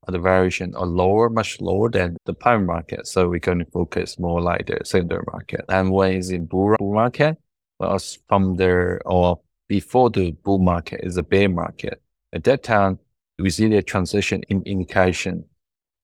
[0.08, 3.08] the valuation are lower, much lower than the prime market.
[3.08, 5.66] So we're going to focus more like the secondary market.
[5.70, 7.38] And when it's in bull market,
[7.80, 12.02] well, from there or before the bull market is a bear market.
[12.34, 13.00] At that time,
[13.38, 15.46] we see the transition in indication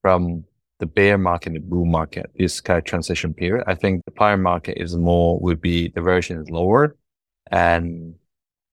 [0.01, 0.43] from
[0.79, 3.63] the bear market to bull market, this kind of transition period.
[3.67, 6.97] I think the prime market is more, would be the version is lower
[7.53, 8.15] and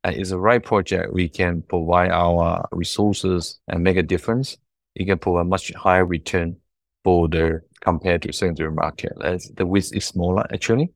[0.05, 1.12] it's a right project.
[1.12, 4.57] We can provide our resources and make a difference.
[4.95, 6.57] You can provide much higher return
[7.05, 9.12] for the compared to secondary market.
[9.23, 10.93] As the risk is smaller actually.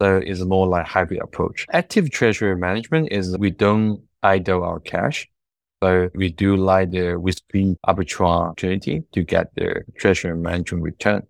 [0.00, 1.66] So it's more like hybrid approach.
[1.72, 5.28] Active treasury management is we don't idle our cash.
[5.82, 11.22] So we do like the risk-free arbitrage opportunity to get the treasury management return.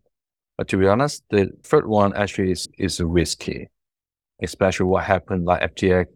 [0.56, 3.68] But to be honest, the third one actually is, is risky
[4.42, 6.07] especially what happened like FTX,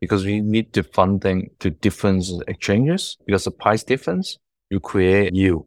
[0.00, 4.38] because we need to fund them to different exchanges because the price difference,
[4.70, 5.66] you create yield.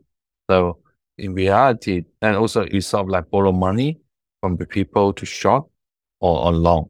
[0.49, 0.79] So
[1.17, 3.99] in reality, and also you sort of like borrow money
[4.41, 5.65] from the people to short
[6.19, 6.89] or on long.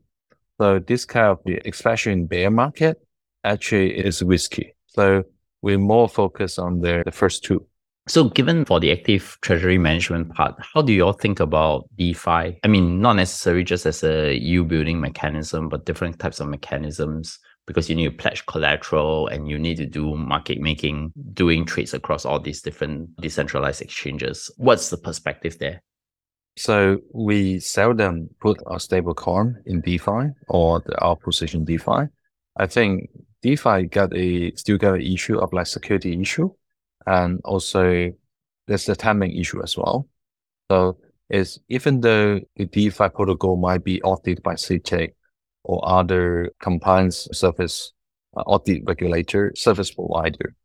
[0.60, 2.98] So this kind of, especially in bear market,
[3.44, 4.76] actually is risky.
[4.88, 5.24] So
[5.62, 7.66] we're more focused on the, the first two.
[8.08, 12.60] So, given for the active treasury management part, how do you all think about DeFi?
[12.64, 17.38] I mean, not necessarily just as a yield building mechanism, but different types of mechanisms
[17.68, 21.94] because you need to pledge collateral and you need to do market making, doing trades
[21.94, 24.50] across all these different decentralized exchanges.
[24.58, 25.84] What's the perspective there?
[26.58, 32.08] So we seldom put our stable coin in DeFi or our position DeFi.
[32.58, 33.10] I think
[33.42, 36.52] DeFi got a still got an issue of like security issue
[37.08, 38.12] and also
[38.68, 40.08] there's the timing issue as well.
[40.72, 40.98] So
[41.30, 45.14] is even though the DeFi protocol might be audited by CertiK
[45.64, 47.94] or other compliance service
[48.36, 50.56] uh, audit regulator service provider,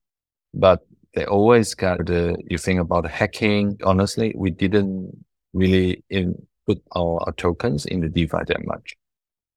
[0.54, 3.78] but they always got the you think about hacking.
[3.84, 6.34] Honestly, we didn't really in,
[6.66, 8.96] put our, our tokens in the DeFi that much.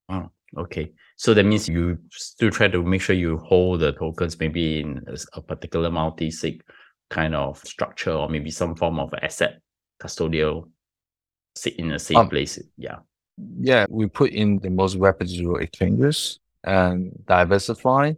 [0.09, 0.91] Oh, okay.
[1.19, 5.03] So that means you still try to make sure you hold the tokens maybe in
[5.33, 6.63] a particular multi-sig
[7.09, 9.59] kind of structure or maybe some form of asset
[10.01, 10.69] custodial
[11.55, 12.57] sit in the same um, place.
[12.77, 12.99] Yeah.
[13.59, 18.13] Yeah, we put in the most reputable exchanges and diversify.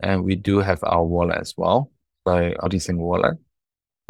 [0.00, 1.92] And we do have our wallet as well.
[2.26, 3.38] like Odyssey wallet.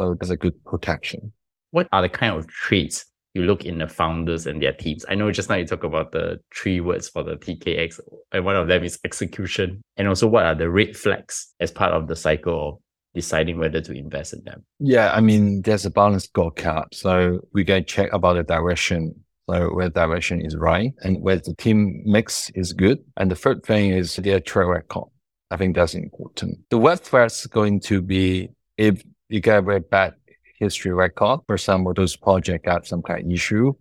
[0.01, 1.31] So that's a good protection.
[1.69, 5.05] What are the kind of traits you look in the founders and their teams?
[5.07, 7.99] I know just now you talk about the three words for the TKX,
[8.31, 9.81] and one of them is execution.
[9.97, 12.77] And also, what are the red flags as part of the cycle of
[13.13, 14.63] deciding whether to invest in them?
[14.79, 16.85] Yeah, I mean, there's a balanced scorecard.
[16.93, 19.15] So we can check about the direction.
[19.49, 22.99] So where direction is right and where the team mix is good.
[23.17, 25.09] And the third thing is their track record.
[25.49, 26.59] I think that's important.
[26.69, 30.13] The red flags is going to be if you get a very bad
[30.61, 31.39] history record.
[31.47, 33.73] For some of those project got some kind of issue.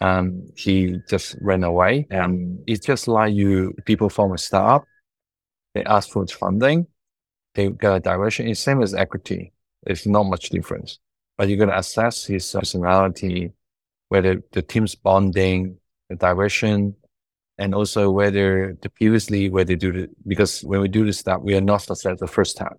[0.00, 2.06] Um, he just ran away.
[2.10, 4.84] And it's just like you, people from a startup,
[5.74, 6.86] they ask for its funding,
[7.54, 8.48] they get a direction.
[8.48, 9.52] It's same as equity.
[9.86, 10.98] It's not much difference,
[11.38, 13.52] but you're going to assess his personality,
[14.08, 16.96] whether the team's bonding, the direction,
[17.56, 21.40] and also whether the previously where they do the, because when we do this stuff,
[21.42, 22.78] we are not successful the first time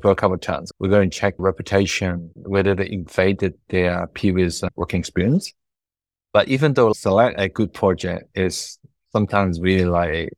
[0.00, 0.70] for a couple of times.
[0.78, 5.52] We're going to check reputation, whether they invaded their previous uh, working experience.
[6.32, 8.78] But even though select a good project is
[9.12, 10.30] sometimes really like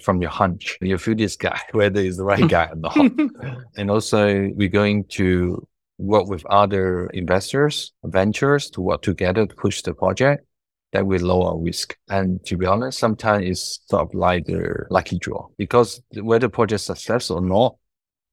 [0.00, 2.96] from your hunch, you feel this guy, whether he's the right guy or not.
[3.76, 5.66] and also we're going to
[5.98, 10.44] work with other investors, ventures to work together to push the project
[10.92, 11.96] that will lower risk.
[12.08, 16.82] And to be honest, sometimes it's sort of like the lucky draw because whether project
[16.82, 17.76] success or not,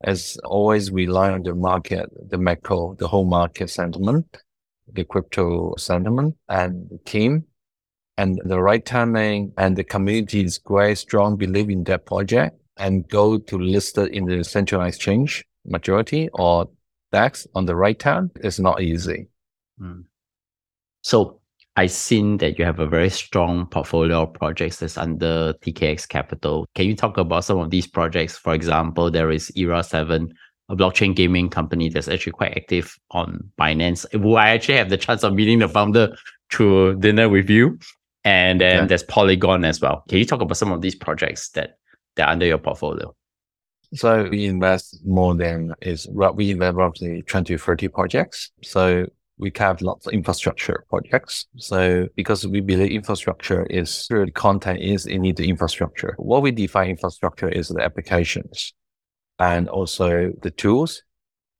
[0.02, 4.38] as always we rely on the market, the macro, the whole market sentiment,
[4.92, 7.46] the crypto sentiment and the team
[8.18, 13.08] and the right timing and the community is quite strong believe in that project and
[13.10, 16.70] go to list it in the centralized exchange majority or
[17.12, 19.28] DEX on the right time is not easy.
[19.82, 20.06] Mm.
[21.02, 21.39] So
[21.80, 26.68] I've seen that you have a very strong portfolio of projects that's under TKX Capital.
[26.76, 28.38] Can you talk about some of these projects?
[28.38, 30.30] For example, there is Era7,
[30.68, 34.04] a blockchain gaming company that's actually quite active on Binance.
[34.20, 36.18] Will I actually have the chance of meeting the founder
[36.52, 37.80] through dinner with you?
[38.26, 38.86] And then yeah.
[38.86, 40.04] there's Polygon as well.
[40.10, 41.78] Can you talk about some of these projects that
[42.18, 43.16] that are under your portfolio?
[43.94, 48.52] So we invest more than is we invest roughly 20 to 30 projects.
[48.64, 49.06] So
[49.40, 51.48] we have lots of infrastructure projects.
[51.56, 56.14] So because we believe infrastructure is the content is in the infrastructure.
[56.18, 58.74] What we define infrastructure is the applications
[59.40, 61.04] and also the tools.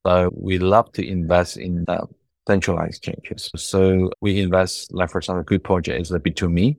[0.06, 2.06] So we love to invest in the
[2.46, 3.50] centralized exchanges.
[3.56, 6.76] So we invest, like for example, a good project is the Bit2Me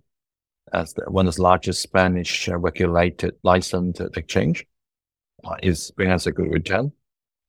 [0.74, 4.66] as the, one of the largest Spanish regulated licensed exchange.
[5.44, 6.92] Uh, is bringing us a good return.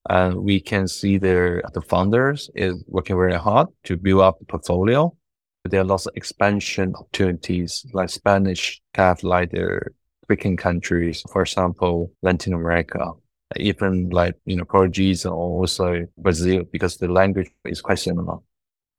[0.08, 4.44] And we can see there the founders is working very hard to build up the
[4.46, 5.16] portfolio.
[5.64, 9.92] There are lots of expansion opportunities like Spanish have like their
[10.24, 13.12] speaking countries, for example, Latin America,
[13.56, 18.38] even like, you know, Portuguese or also Brazil, because the language is quite similar.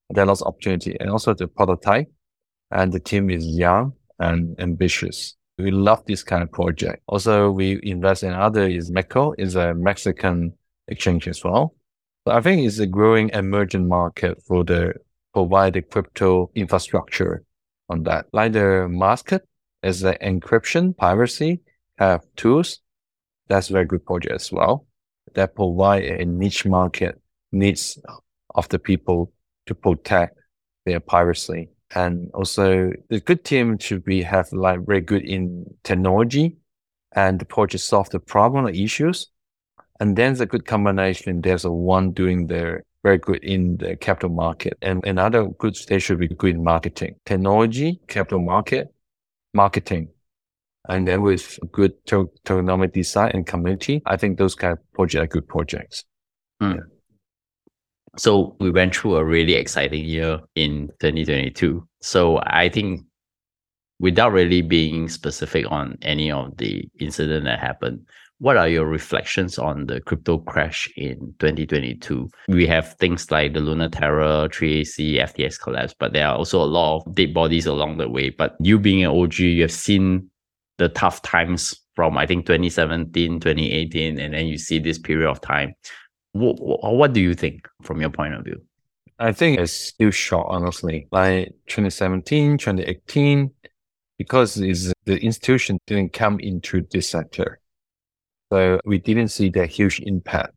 [0.10, 2.10] There are lots of opportunity and also the prototype
[2.72, 5.36] and the team is young and ambitious.
[5.58, 7.04] We love this kind of project.
[7.08, 10.54] Also, we invest in other is Mexico is a Mexican
[10.88, 11.76] exchange as well.
[12.26, 14.94] But I think it's a growing emerging market for the
[15.34, 17.44] provided crypto infrastructure
[17.90, 18.28] on that.
[18.32, 19.48] Like the market
[19.82, 21.60] as the encryption, privacy
[21.98, 22.80] have tools.
[23.50, 24.88] That's very good project as well.
[25.36, 28.00] That provide a niche market needs
[28.56, 29.34] of the people
[29.66, 30.38] to protect
[30.86, 31.70] their privacy.
[31.96, 36.58] And also the good team should be have like very good in technology
[37.16, 39.30] and the project solve the problem or issues
[40.04, 44.32] and then the good combination, there's a one doing their very good in the capital
[44.32, 48.94] market and another good they should be good in marketing, technology, capital market,
[49.54, 50.10] marketing.
[50.90, 55.28] And then with good tokenomic design and community, I think those kind of projects are
[55.28, 56.04] good projects.
[56.62, 56.76] Mm.
[56.76, 56.82] Yeah.
[58.18, 61.88] So we went through a really exciting year in 2022.
[62.02, 63.06] So I think
[64.02, 68.06] without really being specific on any of the incident that happened,
[68.40, 72.30] what are your reflections on the crypto crash in 2022?
[72.48, 76.66] We have things like the Luna Terra, 3AC, FTX collapse, but there are also a
[76.66, 78.30] lot of dead bodies along the way.
[78.30, 80.30] But you being an OG, you have seen
[80.78, 85.40] the tough times from I think 2017, 2018, and then you see this period of
[85.42, 85.74] time.
[86.34, 88.62] What, what do you think from your point of view?
[89.20, 91.08] I think it's still short, honestly.
[91.12, 93.52] Like 2017, 2018,
[94.18, 97.60] because the institution didn't come into this sector.
[98.54, 100.54] So we didn't see that huge impact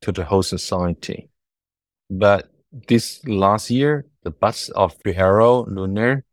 [0.00, 1.30] to the whole society.
[2.10, 2.50] But
[2.88, 6.24] this last year, the bust of Hero, Luna,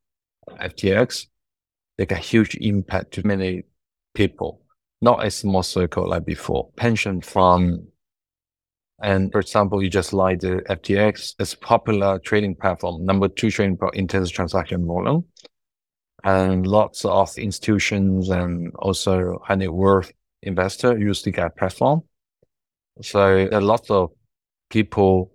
[0.49, 1.27] FTX,
[1.95, 3.65] they got a huge impact to many
[4.15, 4.63] people,
[4.99, 6.71] not a small circle like before.
[6.75, 7.85] Pension fund.
[8.99, 13.77] And for example, you just like the FTX, it's popular trading platform, number two trading
[13.77, 15.25] platform in transaction volume.
[16.23, 20.11] And lots of institutions and also high net worth
[20.43, 22.03] investor use the Gap platform.
[23.01, 24.11] So there are lots of
[24.69, 25.31] people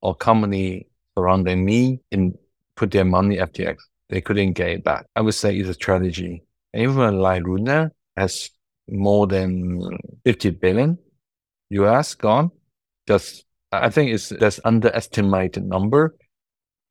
[0.00, 2.34] or company surrounding me in
[2.76, 3.76] put their money FTX.
[4.08, 5.06] They couldn't get back.
[5.14, 6.42] I would say it's a strategy.
[6.72, 8.50] And even like Luna has
[8.88, 10.98] more than 50 billion
[11.70, 12.50] US gone.
[13.06, 16.14] Just, I think it's that's underestimated number,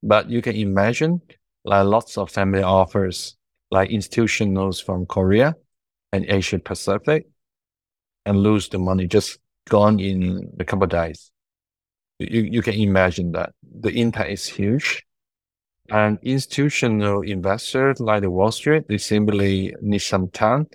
[0.04, 1.22] but you can imagine
[1.64, 3.38] like lots of family offers,
[3.70, 5.56] like institutionals from Korea
[6.12, 7.28] and Asia Pacific
[8.26, 11.32] and lose the money just gone in a couple of days.
[12.20, 15.04] You, you can imagine that the impact is huge.
[15.90, 20.68] And institutional investors like the Wall Street, they simply need some time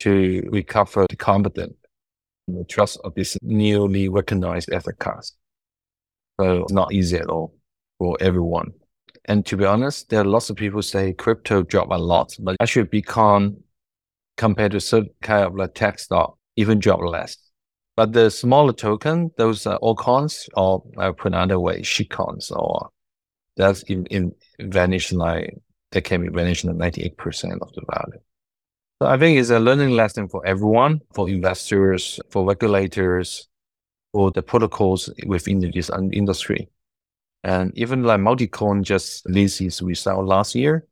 [0.00, 1.74] to recover the confidence
[2.48, 5.32] and the trust of this newly recognized asset class.
[6.40, 7.54] So it's not easy at all
[7.98, 8.72] for everyone.
[9.26, 12.56] And to be honest, there are lots of people say crypto drop a lot, but
[12.60, 13.56] actually Bitcoin
[14.36, 17.36] compared to certain kind of like tech stock even drop less.
[17.96, 22.90] But the smaller token, those uh, are altcoins, or I put another way, shitcoins, or
[23.56, 25.56] that's in, in vanished like
[25.92, 28.20] they can be vanished in 98% of the value.
[29.00, 33.48] So I think it's a learning lesson for everyone, for investors, for regulators,
[34.12, 36.68] for the protocols within this industry.
[37.44, 40.86] And even like Multicoin just released its result last year,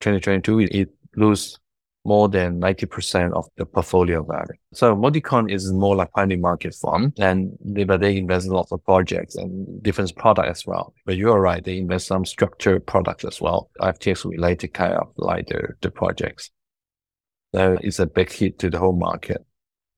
[0.00, 1.58] 2022, it, it lose
[2.04, 4.54] more than 90% of the portfolio value.
[4.72, 8.72] So Multicoin is more like finding market fund and they, but they invest in lots
[8.72, 10.94] of projects and different products as well.
[11.04, 13.70] But you're right, they invest some structured products as well.
[13.80, 16.50] FTX related kind of like the, the projects.
[17.54, 19.44] So it's a big hit to the whole market.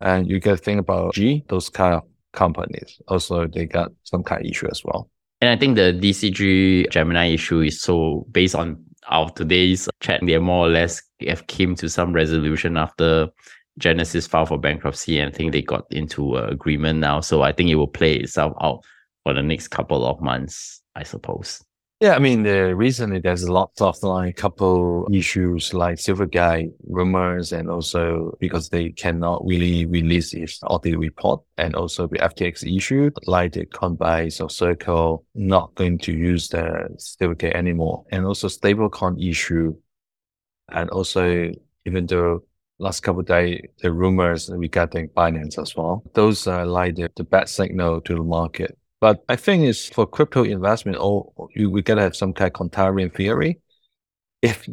[0.01, 3.01] And you got to think about G, those kind of companies.
[3.09, 5.11] Also, they got some kind of issue as well.
[5.41, 10.39] And I think the DCG Gemini issue is so based on our today's chat, they
[10.39, 13.29] more or less have came to some resolution after
[13.79, 17.21] Genesis filed for bankruptcy, and I think they got into agreement now.
[17.21, 18.85] So I think it will play itself out
[19.25, 21.63] for the next couple of months, I suppose.
[22.01, 27.69] Yeah, I mean, recently there's a lot of like couple issues like Silvergate rumors, and
[27.69, 33.53] also because they cannot really release its audit report, and also the FTX issue like
[33.53, 39.77] the Coinbase or Circle not going to use the Silvergate anymore, and also stablecoin issue,
[40.73, 41.53] and also
[41.85, 42.43] even though
[42.79, 47.25] last couple of days the rumors regarding Binance as well, those are like the, the
[47.25, 48.79] bad signal to the market.
[49.01, 52.53] But I think it's for crypto investment, or you, we gotta have some kind of
[52.53, 53.61] contrarian theory.
[54.43, 54.69] If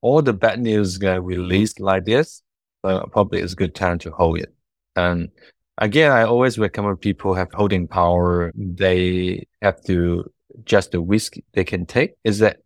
[0.00, 2.42] all the bad news get released like this,
[2.84, 4.54] uh, probably it's a good time to hold it.
[4.96, 5.30] And
[5.78, 8.52] again, I always recommend people have holding power.
[8.54, 10.30] They have to
[10.64, 12.12] just the risk they can take.
[12.24, 12.58] Is that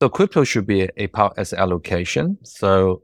[0.00, 0.08] so?
[0.08, 2.38] Crypto should be a, a part as allocation.
[2.44, 3.02] So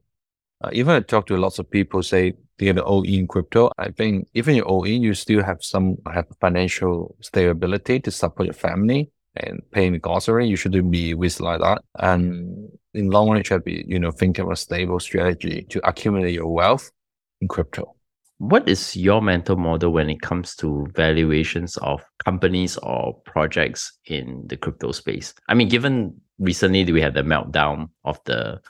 [0.62, 3.70] uh, even I talk to lots of people say they're all in crypto.
[3.78, 8.46] I think even you're all in, you still have some have financial stability to support
[8.46, 10.48] your family and paying the grocery.
[10.48, 11.82] You shouldn't be with like that.
[11.98, 15.86] And in long run, you should be, you know, think of a stable strategy to
[15.88, 16.90] accumulate your wealth
[17.40, 17.94] in crypto.
[18.38, 24.44] What is your mental model when it comes to valuations of companies or projects in
[24.46, 25.34] the crypto space?
[25.48, 28.60] I mean, given recently we had the meltdown of the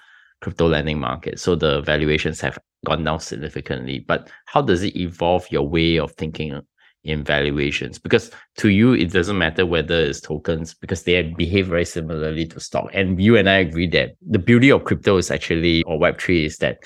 [0.41, 1.41] crypto lending market.
[1.41, 4.01] So the valuations have gone down significantly.
[4.01, 6.61] But how does it evolve your way of thinking
[7.05, 7.99] in valuations?
[7.99, 12.61] Because to you, it doesn't matter whether it's tokens because they behave very similarly to
[12.61, 12.91] stock.
[12.93, 16.59] And you and I agree that the beauty of crypto is actually, or Web3 is
[16.59, 16.79] that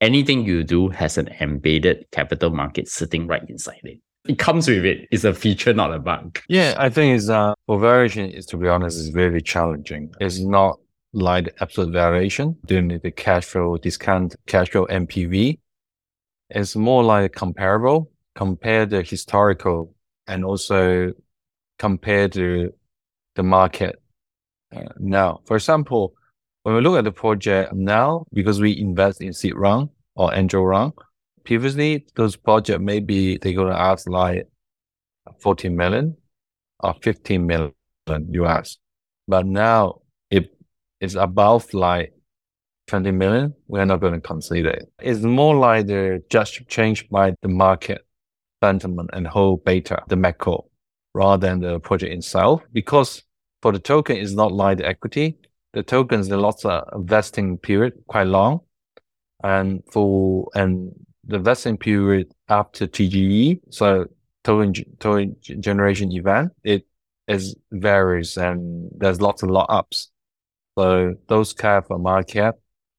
[0.00, 4.84] anything you do has an embedded capital market sitting right inside it it comes with
[4.84, 5.08] it.
[5.10, 6.38] It's a feature, not a bug.
[6.48, 10.12] Yeah, I think it's uh for valuation is to be honest, is very challenging.
[10.20, 10.78] It's not
[11.12, 15.58] like absolute variation during the cash flow discount, cash flow NPV.
[16.50, 19.94] It's more like comparable, compare the historical
[20.26, 21.12] and also
[21.78, 22.72] compare to
[23.36, 24.02] the market
[24.74, 25.40] uh, now.
[25.46, 26.14] For example,
[26.62, 30.66] when we look at the project now, because we invest in seed round or angel
[30.66, 30.92] round,
[31.44, 34.46] previously those projects maybe they're going to ask like
[35.40, 36.16] 14 million
[36.80, 37.72] or 15 million
[38.06, 38.76] US.
[39.26, 40.00] But now
[41.00, 42.12] is above like
[42.88, 44.90] 20 million, we're not going to consider it.
[45.00, 48.04] It's more like the just changed by the market
[48.62, 50.64] sentiment and whole beta, the macro,
[51.14, 52.62] rather than the project itself.
[52.72, 53.22] Because
[53.62, 55.36] for the token, it's not like the equity.
[55.74, 58.60] The tokens, the lots of vesting period quite long.
[59.44, 60.92] And for and
[61.24, 64.06] the vesting period after TGE, so
[64.42, 66.86] total, token generation event, it
[67.28, 70.10] is varies and there's lots of lock ups.
[70.78, 72.54] So those kind of market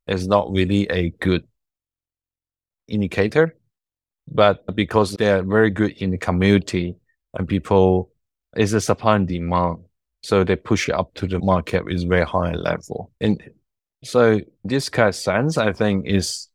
[0.06, 1.48] is not really a good
[2.90, 3.56] indicator,
[4.28, 6.98] but because they are very good in the community
[7.36, 8.12] and people
[8.58, 9.78] is a supply and demand.
[10.24, 13.14] So they push it up to the market is very high level.
[13.22, 13.42] And
[14.04, 16.50] so this kind of sense, I think is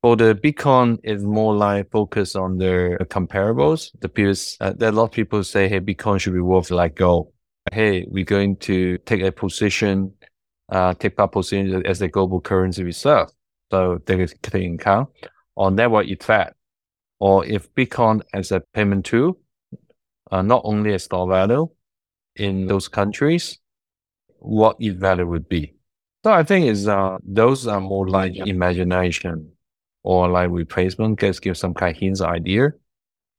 [0.00, 3.90] for the Bitcoin is more like focus on the comparables.
[4.00, 6.70] The peers, uh, there are a lot of people say, Hey, Bitcoin should be worth
[6.70, 7.34] like gold.
[7.70, 10.14] Hey, we're going to take a position,
[10.68, 13.28] uh, take that position as a global currency reserve.
[13.70, 15.10] So they can count
[15.56, 16.54] on network effect
[17.18, 19.38] or if Bitcoin as a payment tool,
[20.30, 21.68] uh, not only a store value
[22.36, 23.58] in those countries,
[24.38, 25.74] what its value would be.
[26.24, 29.52] So I think is uh, those are more like imagination
[30.02, 31.20] or like replacement.
[31.20, 32.72] Just give some kind of hints idea.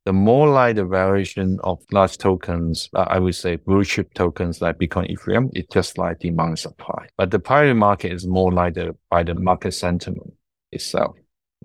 [0.06, 4.60] The more like the variation of large tokens, uh, I would say blue chip tokens
[4.60, 7.08] like Bitcoin, Ethereum, it's just like demand supply.
[7.18, 10.32] But the private market is more like the by the market sentiment
[10.70, 11.16] itself.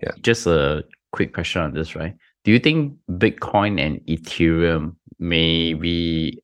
[0.02, 0.10] Yeah.
[0.22, 0.82] Just a
[1.12, 2.16] quick question on this, right?
[2.44, 6.42] Do you think Bitcoin and Ethereum maybe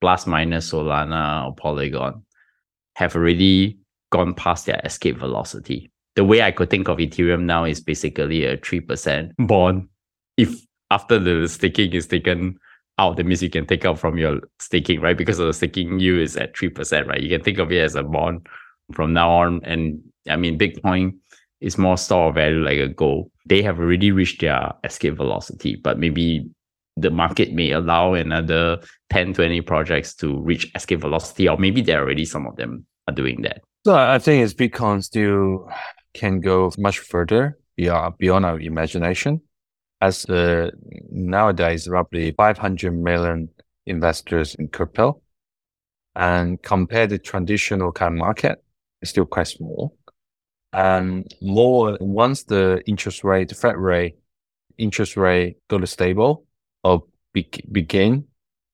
[0.00, 2.22] plus minus Solana or Polygon
[2.94, 3.78] have already
[4.12, 5.90] gone past their escape velocity?
[6.14, 9.88] The way I could think of Ethereum now is basically a 3% bond.
[10.36, 12.58] If after the staking is taken
[12.98, 15.16] out, that means you can take out from your staking, right?
[15.16, 17.20] Because the staking yield is at 3%, right?
[17.20, 18.46] You can think of it as a bond
[18.92, 19.60] from now on.
[19.64, 21.18] And I mean, Bitcoin
[21.60, 23.30] is more store value like a gold.
[23.46, 26.48] They have already reached their escape velocity, but maybe
[26.96, 28.78] the market may allow another
[29.10, 33.14] 10, 20 projects to reach escape velocity, or maybe there already some of them are
[33.14, 33.60] doing that.
[33.86, 35.70] So I think Bitcoin still
[36.14, 39.42] can go much further beyond, beyond our imagination.
[40.00, 40.72] As the
[41.10, 43.48] nowadays roughly 500 million
[43.86, 45.22] investors in crypto,
[46.14, 48.62] and compared to traditional kind of market,
[49.00, 49.96] it's still quite small.
[50.72, 54.16] And more once the interest rate, the Fed rate,
[54.78, 56.44] interest rate go to stable
[56.84, 58.26] or be, begin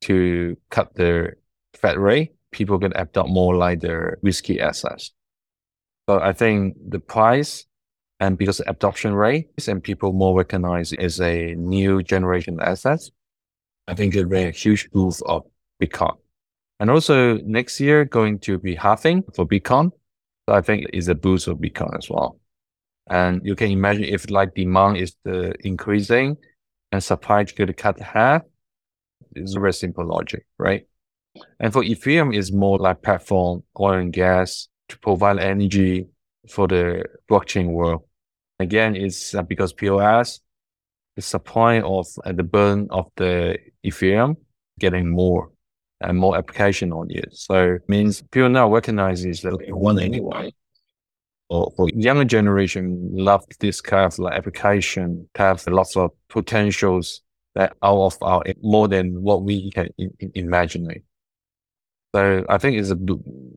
[0.03, 1.33] to cut the
[1.75, 5.13] Fed rate, people can adopt more like the risky assets.
[6.09, 7.67] So I think the price
[8.23, 13.01] and because adoption rate and people more recognize as a new generation asset,
[13.89, 15.43] I think it will a huge boost of
[15.83, 16.17] Bitcoin.
[16.79, 19.91] And also next year going to be halving for Bitcoin.
[20.49, 22.39] So I think is a boost of Bitcoin as well.
[23.11, 26.37] And you can imagine if like demand is the increasing
[26.93, 28.43] and supply could cut half,
[29.35, 30.87] it's a very simple logic, right?
[31.59, 36.07] And for Ethereum is more like platform, oil and gas to provide energy
[36.49, 38.05] for the blockchain world.
[38.59, 40.41] Again, it's uh, because POS, is
[41.17, 44.37] the supply of uh, the burn of the Ethereum
[44.79, 45.51] getting more
[46.01, 47.29] and more application on it.
[47.33, 50.53] So it means people now recognizes that one anyway.
[51.49, 57.21] Or for younger generation, love this kind of like application, have lots of potentials
[57.55, 59.91] that out of our more than what we can
[60.35, 60.89] imagine.
[62.15, 62.99] So I think it's a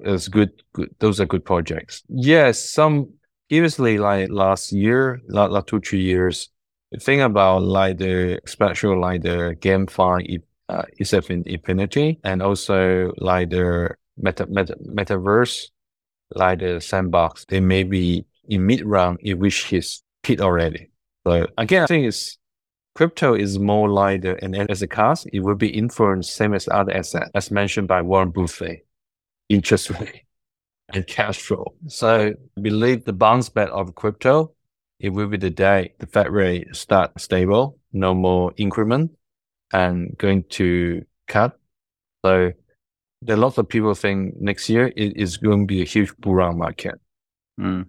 [0.02, 0.94] it's good, good.
[1.00, 2.04] Those are good projects.
[2.10, 3.14] Yes, some
[3.50, 6.50] previously like last year, like, like two three years.
[7.00, 13.50] Think about like the special like the GameFi uh, itself in Infinity, and also like
[13.50, 15.70] the meta, meta metaverse,
[16.34, 17.46] like the sandbox.
[17.50, 20.90] They may be in mid round in which he's hit already.
[21.28, 22.38] So again, I think it's
[22.94, 25.26] crypto is more like the, an asset class.
[25.34, 28.86] It will be influenced same as other assets, as mentioned by Warren Buffett,
[29.50, 30.25] interest rate
[30.94, 31.74] and cash flow.
[31.88, 34.54] So I believe the bounce back of crypto,
[35.00, 39.12] it will be the day the Fed rate start stable, no more increment,
[39.74, 41.58] and going to cut.
[42.24, 42.52] So
[43.22, 46.16] there are lots of people think next year it is going to be a huge
[46.18, 46.96] bull run market.
[47.60, 47.88] Mm.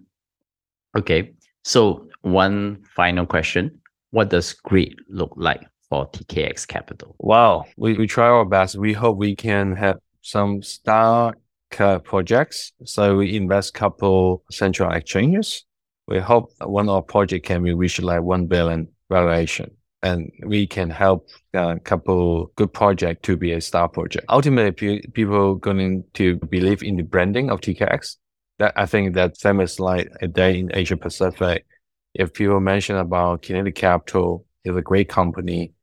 [0.97, 1.33] Okay.
[1.63, 3.79] So one final question.
[4.11, 7.15] What does great look like for TKX Capital?
[7.19, 7.65] Wow.
[7.77, 8.75] We, we try our best.
[8.77, 11.35] We hope we can have some star
[11.69, 12.71] projects.
[12.85, 15.65] So we invest couple central exchanges.
[16.07, 19.71] We hope one of our project can be reach like 1 billion valuation
[20.03, 24.25] and we can help a couple good project to be a star project.
[24.29, 28.17] Ultimately, people going to believe in the branding of TKX.
[28.59, 31.65] That I think that same famous like a day in Asia Pacific.
[32.13, 35.73] If people mention about Kenetic Capital is a great company,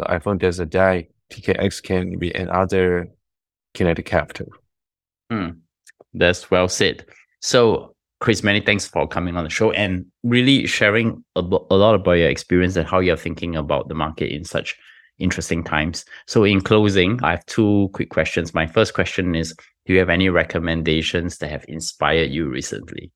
[0.00, 3.08] so I think there's a day TKX can be another
[3.74, 4.48] Kenetic Capital.
[5.30, 5.50] Hmm.
[6.12, 7.06] That's well said.
[7.40, 7.94] So
[8.24, 12.12] Chris, many thanks for coming on the show and really sharing a, a lot about
[12.12, 14.78] your experience and how you're thinking about the market in such
[15.18, 16.06] interesting times.
[16.26, 18.54] So, in closing, I have two quick questions.
[18.54, 19.54] My first question is
[19.84, 23.12] Do you have any recommendations that have inspired you recently?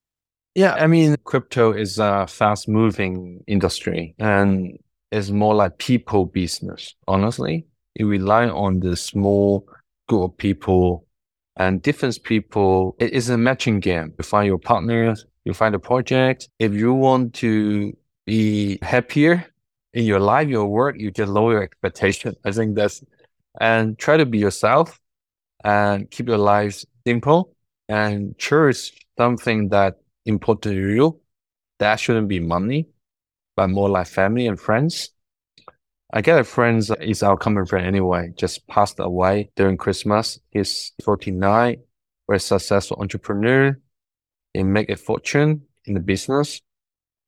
[0.54, 4.78] Yeah, I mean, crypto is a fast moving industry and
[5.10, 7.66] it's more like people business, honestly.
[7.94, 9.66] You rely on the small
[10.06, 11.06] group of people
[11.58, 12.96] and different people.
[12.98, 14.14] It is a matching game.
[14.16, 16.48] You find your partners, you find a project.
[16.58, 17.92] If you want to
[18.26, 19.44] be happier
[19.92, 22.34] in your life, your work, you just lower your expectation.
[22.44, 23.02] I think that's,
[23.60, 25.00] and try to be yourself
[25.64, 27.54] and keep your life simple
[27.88, 31.20] and cherish something that important to you.
[31.80, 32.88] That shouldn't be money,
[33.56, 35.10] but more like family and friends.
[36.10, 40.38] I get a friend is our common friend anyway, just passed away during Christmas.
[40.50, 41.76] He's 49,
[42.26, 43.78] very successful entrepreneur.
[44.54, 46.60] He make a fortune in the business,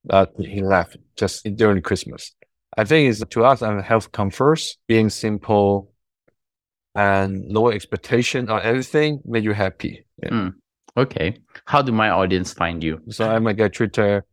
[0.05, 2.35] but he left just during Christmas.
[2.76, 5.93] I think it's to us, and health comes first, being simple
[6.95, 10.07] and lower expectation on everything make you happy.
[10.22, 10.31] Yeah.
[10.31, 10.55] Mm,
[10.97, 11.37] okay.
[11.66, 13.01] How do my audience find you?
[13.11, 14.24] So I'm like a Twitter,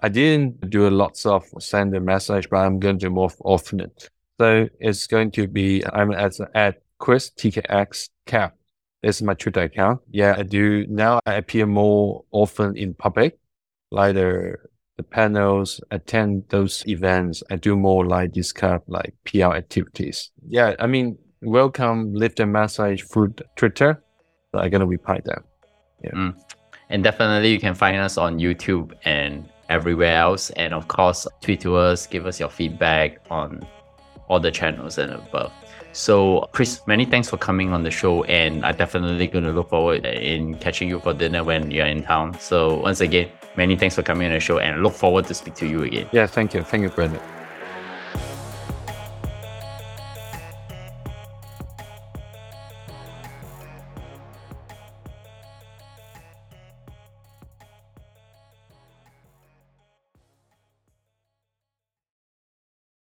[0.00, 3.30] I didn't do a lots of send a message, but I'm going to do more
[3.44, 3.90] often.
[4.40, 8.54] So it's going to be I'm at at Chris TKX Cap.
[9.02, 10.00] This is my Twitter account.
[10.10, 11.20] Yeah, I do now.
[11.26, 13.38] I appear more often in public,
[13.90, 14.56] like the
[14.96, 17.42] the panels, attend those events.
[17.50, 20.30] I do more like this kind of like PR activities.
[20.48, 24.02] Yeah, I mean, welcome, lift a message through Twitter.
[24.54, 25.44] I'm gonna reply them.
[26.02, 26.10] Yeah.
[26.10, 26.40] Mm.
[26.90, 30.50] And definitely you can find us on YouTube and everywhere else.
[30.50, 33.66] And of course, tweet to us, give us your feedback on
[34.28, 35.52] all the channels and above.
[35.92, 39.70] So, Chris, many thanks for coming on the show, and I'm definitely going to look
[39.70, 42.38] forward in catching you for dinner when you're in town.
[42.38, 45.54] So, once again, many thanks for coming on the show, and look forward to speak
[45.56, 46.08] to you again.
[46.12, 47.20] Yeah, thank you, thank you, Bernard.